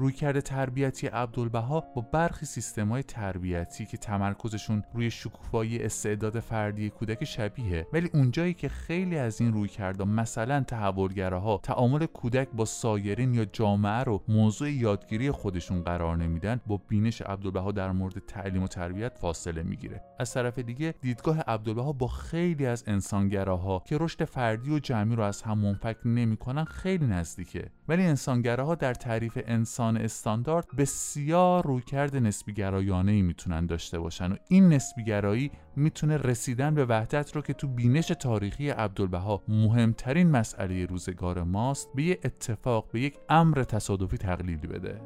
رویکرد 0.04 0.40
تربیتی 0.40 1.06
عبدالبها 1.06 1.80
با 1.80 2.02
برخی 2.12 2.46
سیستم‌های 2.46 3.02
تربیتی 3.02 3.86
که 3.86 3.96
تمرکزشون 3.96 4.82
روی 4.94 5.10
شکوفایی 5.10 5.82
استعداد 5.82 6.40
فردی 6.40 6.90
کودک 6.90 7.24
شبیه 7.24 7.86
ولی 7.92 8.10
اونجایی 8.14 8.54
که 8.54 8.68
خیلی 8.68 9.18
از 9.18 9.40
این 9.40 9.52
رویکردها 9.52 10.04
مثلا 10.06 10.60
تحولگراها 10.60 11.60
تعامل 11.62 12.06
کودک 12.06 12.48
با 12.48 12.64
سایرین 12.64 13.34
یا 13.34 13.44
جامعه 13.44 14.04
رو 14.04 14.22
موضوع 14.28 14.70
یادگیری 14.70 15.30
خودشون 15.30 15.82
قرار 15.82 16.16
نمیدن 16.16 16.60
با 16.66 16.80
بینش 16.88 17.22
عبدالبها 17.22 17.72
در 17.72 17.92
مورد 17.92 18.18
تعلیم 18.18 18.62
و 18.62 18.68
تربیت 18.68 19.18
فاصله 19.18 19.62
می‌گیره. 19.62 20.02
از 20.18 20.34
طرف 20.34 20.58
دیگه 20.58 20.94
دیدگاه 21.00 21.40
عبدالبها 21.40 21.92
با 21.92 22.06
خیلی 22.06 22.66
از 22.66 22.84
انسانگراها 22.86 23.82
که 23.86 23.98
رشد 23.98 24.24
فردی 24.24 24.70
و 24.70 24.78
جمعی 24.78 25.16
رو 25.16 25.22
از 25.22 25.42
هم 25.42 25.58
منفک 25.58 25.96
نمی‌کنن 26.04 26.64
خیلی 26.64 27.06
نزدیکه. 27.06 27.70
ولی 27.88 28.02
انسانگراها 28.02 28.74
در 28.74 28.94
تعریف 28.94 29.38
انسان 29.46 29.93
استاندارد 29.96 30.66
بسیار 30.78 31.66
رویکرد 31.66 32.16
نسبی 32.16 32.52
گرایانه 32.52 33.12
ای 33.12 33.22
می‌تونن 33.22 33.66
داشته 33.66 33.98
باشن 33.98 34.32
و 34.32 34.36
این 34.48 34.68
نسبی 34.68 35.04
گرایی 35.04 35.50
می‌تونه 35.76 36.16
رسیدن 36.16 36.74
به 36.74 36.84
وحدت 36.84 37.36
رو 37.36 37.42
که 37.42 37.52
تو 37.52 37.68
بینش 37.68 38.06
تاریخی 38.06 38.70
عبدالبها 38.70 39.42
مهمترین 39.48 40.30
مسئله 40.30 40.86
روزگار 40.86 41.42
ماست 41.42 41.88
به 41.94 42.02
یه 42.02 42.18
اتفاق 42.24 42.90
به 42.92 43.00
یک 43.00 43.18
امر 43.28 43.62
تصادفی 43.62 44.18
تقلیل 44.18 44.66
بده. 44.66 45.00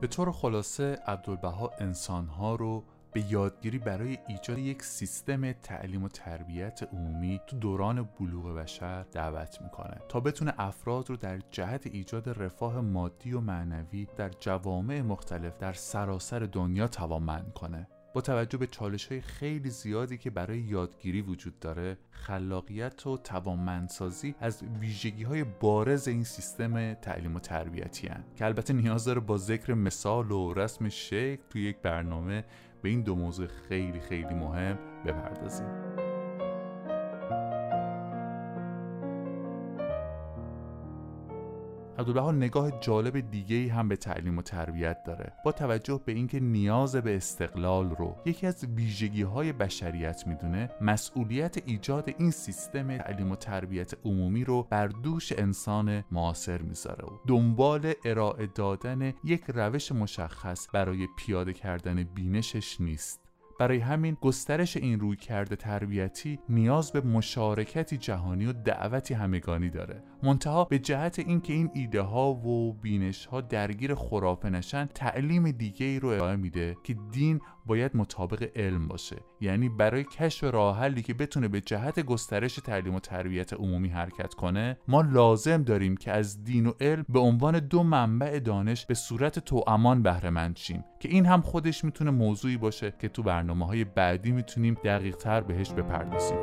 به 0.00 0.06
طور 0.06 0.32
خلاصه 0.32 0.98
عبدالبها 1.06 1.70
انسانها 1.80 2.54
رو 2.54 2.84
به 3.12 3.32
یادگیری 3.32 3.78
برای 3.78 4.18
ایجاد 4.28 4.58
یک 4.58 4.82
سیستم 4.82 5.52
تعلیم 5.52 6.04
و 6.04 6.08
تربیت 6.08 6.88
عمومی 6.92 7.40
تو 7.46 7.56
دوران 7.56 8.08
بلوغ 8.20 8.54
بشر 8.56 9.02
دعوت 9.02 9.62
می‌کنه 9.62 10.00
تا 10.08 10.20
بتونه 10.20 10.54
افراد 10.58 11.10
رو 11.10 11.16
در 11.16 11.38
جهت 11.50 11.86
ایجاد 11.86 12.28
رفاه 12.28 12.80
مادی 12.80 13.32
و 13.32 13.40
معنوی 13.40 14.06
در 14.16 14.30
جوامع 14.40 15.00
مختلف 15.00 15.58
در 15.58 15.72
سراسر 15.72 16.38
دنیا 16.38 16.88
توانمند 16.88 17.52
کنه 17.54 17.88
با 18.14 18.20
توجه 18.20 18.58
به 18.58 18.66
چالش 18.66 19.06
های 19.06 19.20
خیلی 19.20 19.70
زیادی 19.70 20.18
که 20.18 20.30
برای 20.30 20.58
یادگیری 20.58 21.20
وجود 21.20 21.58
داره 21.58 21.98
خلاقیت 22.10 23.06
و 23.06 23.16
توانمندسازی 23.16 24.34
از 24.40 24.62
ویژگی 24.80 25.22
های 25.22 25.44
بارز 25.44 26.08
این 26.08 26.24
سیستم 26.24 26.94
تعلیم 26.94 27.36
و 27.36 27.40
تربیتی 27.40 28.06
هن. 28.06 28.24
که 28.36 28.44
البته 28.44 28.72
نیاز 28.72 29.04
داره 29.04 29.20
با 29.20 29.38
ذکر 29.38 29.74
مثال 29.74 30.30
و 30.30 30.54
رسم 30.54 30.88
شکل 30.88 31.42
توی 31.50 31.62
یک 31.62 31.76
برنامه 31.76 32.44
به 32.82 32.88
این 32.88 33.02
دو 33.02 33.14
موضوع 33.14 33.46
خیلی 33.46 34.00
خیلی 34.00 34.34
مهم 34.34 34.78
بپردازیم. 35.06 36.07
عبدالبها 41.98 42.32
نگاه 42.32 42.80
جالب 42.80 43.30
دیگه 43.30 43.56
ای 43.56 43.68
هم 43.68 43.88
به 43.88 43.96
تعلیم 43.96 44.38
و 44.38 44.42
تربیت 44.42 45.02
داره. 45.02 45.32
با 45.44 45.52
توجه 45.52 46.00
به 46.04 46.12
اینکه 46.12 46.40
نیاز 46.40 46.96
به 46.96 47.16
استقلال 47.16 47.90
رو 47.90 48.16
یکی 48.26 48.46
از 48.46 48.64
ویژگی 48.64 49.22
های 49.22 49.52
بشریت 49.52 50.26
می‌دونه 50.26 50.70
مسئولیت 50.80 51.56
ایجاد 51.66 52.14
این 52.18 52.30
سیستم 52.30 52.98
تعلیم 52.98 53.32
و 53.32 53.36
تربیت 53.36 53.94
عمومی 54.04 54.44
رو 54.44 54.66
بر 54.70 54.86
دوش 54.86 55.32
انسان 55.32 56.04
معاصر 56.10 56.62
می‌ذاره 56.62 57.04
و 57.04 57.10
دنبال 57.26 57.92
ارائه 58.04 58.46
دادن 58.46 59.12
یک 59.24 59.44
روش 59.48 59.92
مشخص 59.92 60.68
برای 60.72 61.08
پیاده 61.18 61.52
کردن 61.52 62.02
بینشش 62.02 62.80
نیست. 62.80 63.27
برای 63.58 63.78
همین 63.78 64.16
گسترش 64.20 64.76
این 64.76 65.00
روی 65.00 65.16
کرده 65.16 65.56
تربیتی 65.56 66.38
نیاز 66.48 66.92
به 66.92 67.00
مشارکتی 67.00 67.96
جهانی 67.96 68.46
و 68.46 68.52
دعوتی 68.52 69.14
همگانی 69.14 69.70
داره. 69.70 70.02
منتها 70.22 70.64
به 70.64 70.78
جهت 70.78 71.18
اینکه 71.18 71.52
این 71.52 71.70
ایده 71.74 72.00
ها 72.00 72.34
و 72.34 72.72
بینش 72.72 73.26
ها 73.26 73.40
درگیر 73.40 73.94
خرافه 73.94 74.50
نشن 74.50 74.86
تعلیم 74.86 75.50
دیگه 75.50 75.86
ای 75.86 75.98
رو 75.98 76.08
ارائه 76.08 76.36
میده 76.36 76.76
که 76.84 76.96
دین 77.12 77.40
باید 77.68 77.96
مطابق 77.96 78.50
علم 78.56 78.88
باشه. 78.88 79.16
یعنی 79.40 79.68
برای 79.68 80.04
کشف 80.04 80.44
راه 80.44 80.78
حلی 80.78 81.02
که 81.02 81.14
بتونه 81.14 81.48
به 81.48 81.60
جهت 81.60 82.00
گسترش 82.00 82.54
تعلیم 82.54 82.94
و 82.94 83.00
تربیت 83.00 83.52
عمومی 83.52 83.88
حرکت 83.88 84.34
کنه 84.34 84.78
ما 84.88 85.00
لازم 85.00 85.62
داریم 85.62 85.96
که 85.96 86.12
از 86.12 86.44
دین 86.44 86.66
و 86.66 86.72
علم 86.80 87.04
به 87.08 87.18
عنوان 87.18 87.58
دو 87.58 87.82
منبع 87.82 88.38
دانش 88.38 88.86
به 88.86 88.94
صورت 88.94 89.38
توامان 89.38 90.02
بهره 90.02 90.30
مند 90.30 90.56
شیم. 90.56 90.84
که 91.00 91.08
این 91.08 91.26
هم 91.26 91.40
خودش 91.40 91.84
می‌تونه 91.84 92.10
موضوعی 92.10 92.56
باشه 92.56 92.92
که 92.98 93.08
تو 93.08 93.22
برنامه 93.22 93.66
های 93.66 93.84
بعدی 93.84 94.32
می‌تونیم 94.32 94.74
دقیق 94.84 95.16
تر 95.16 95.40
بهش 95.40 95.70
بپردازیم. 95.70 96.38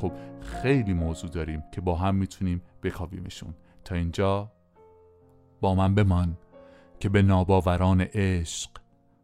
خب 0.00 0.12
خیلی 0.40 0.94
موضوع 0.94 1.30
داریم 1.30 1.64
که 1.72 1.80
با 1.80 1.96
هم 1.96 2.14
می‌تونیم 2.14 2.62
بکاویمشون. 2.82 3.54
تا 3.84 3.94
اینجا 3.94 4.52
من 5.74 5.94
بمان 5.94 6.38
که 7.00 7.08
به 7.08 7.22
ناباوران 7.22 8.00
عشق 8.00 8.70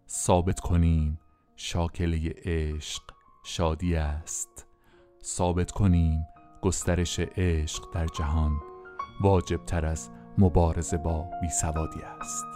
ثابت 0.08 0.60
کنیم 0.60 1.18
شاکله 1.56 2.34
عشق 2.44 3.02
شادی 3.44 3.96
است. 3.96 4.66
ثابت 5.24 5.70
کنیم 5.70 6.26
گسترش 6.62 7.20
عشق 7.20 7.92
در 7.92 8.06
جهان 8.06 8.52
واجب 9.20 9.64
تر 9.64 9.86
از 9.86 10.10
مبارزه 10.38 10.96
با 10.96 11.26
بیسوادی 11.42 12.00
است. 12.20 12.46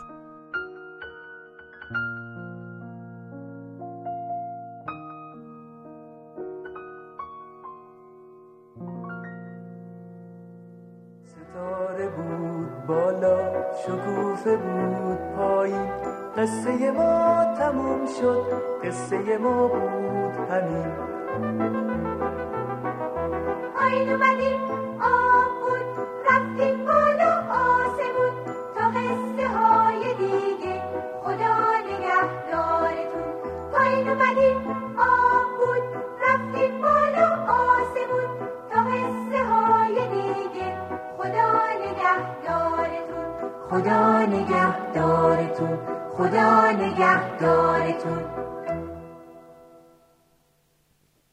شکوفه 13.82 14.56
بود 14.56 15.18
پایین 15.36 15.88
قصه 16.36 16.90
ما 16.90 17.44
تموم 17.58 18.06
شد 18.20 18.62
قصه 18.84 19.38
ما 19.38 19.68
بود 19.68 20.50
همین. 20.50 20.92
پایین 23.74 24.10
اومدیم. 24.10 24.75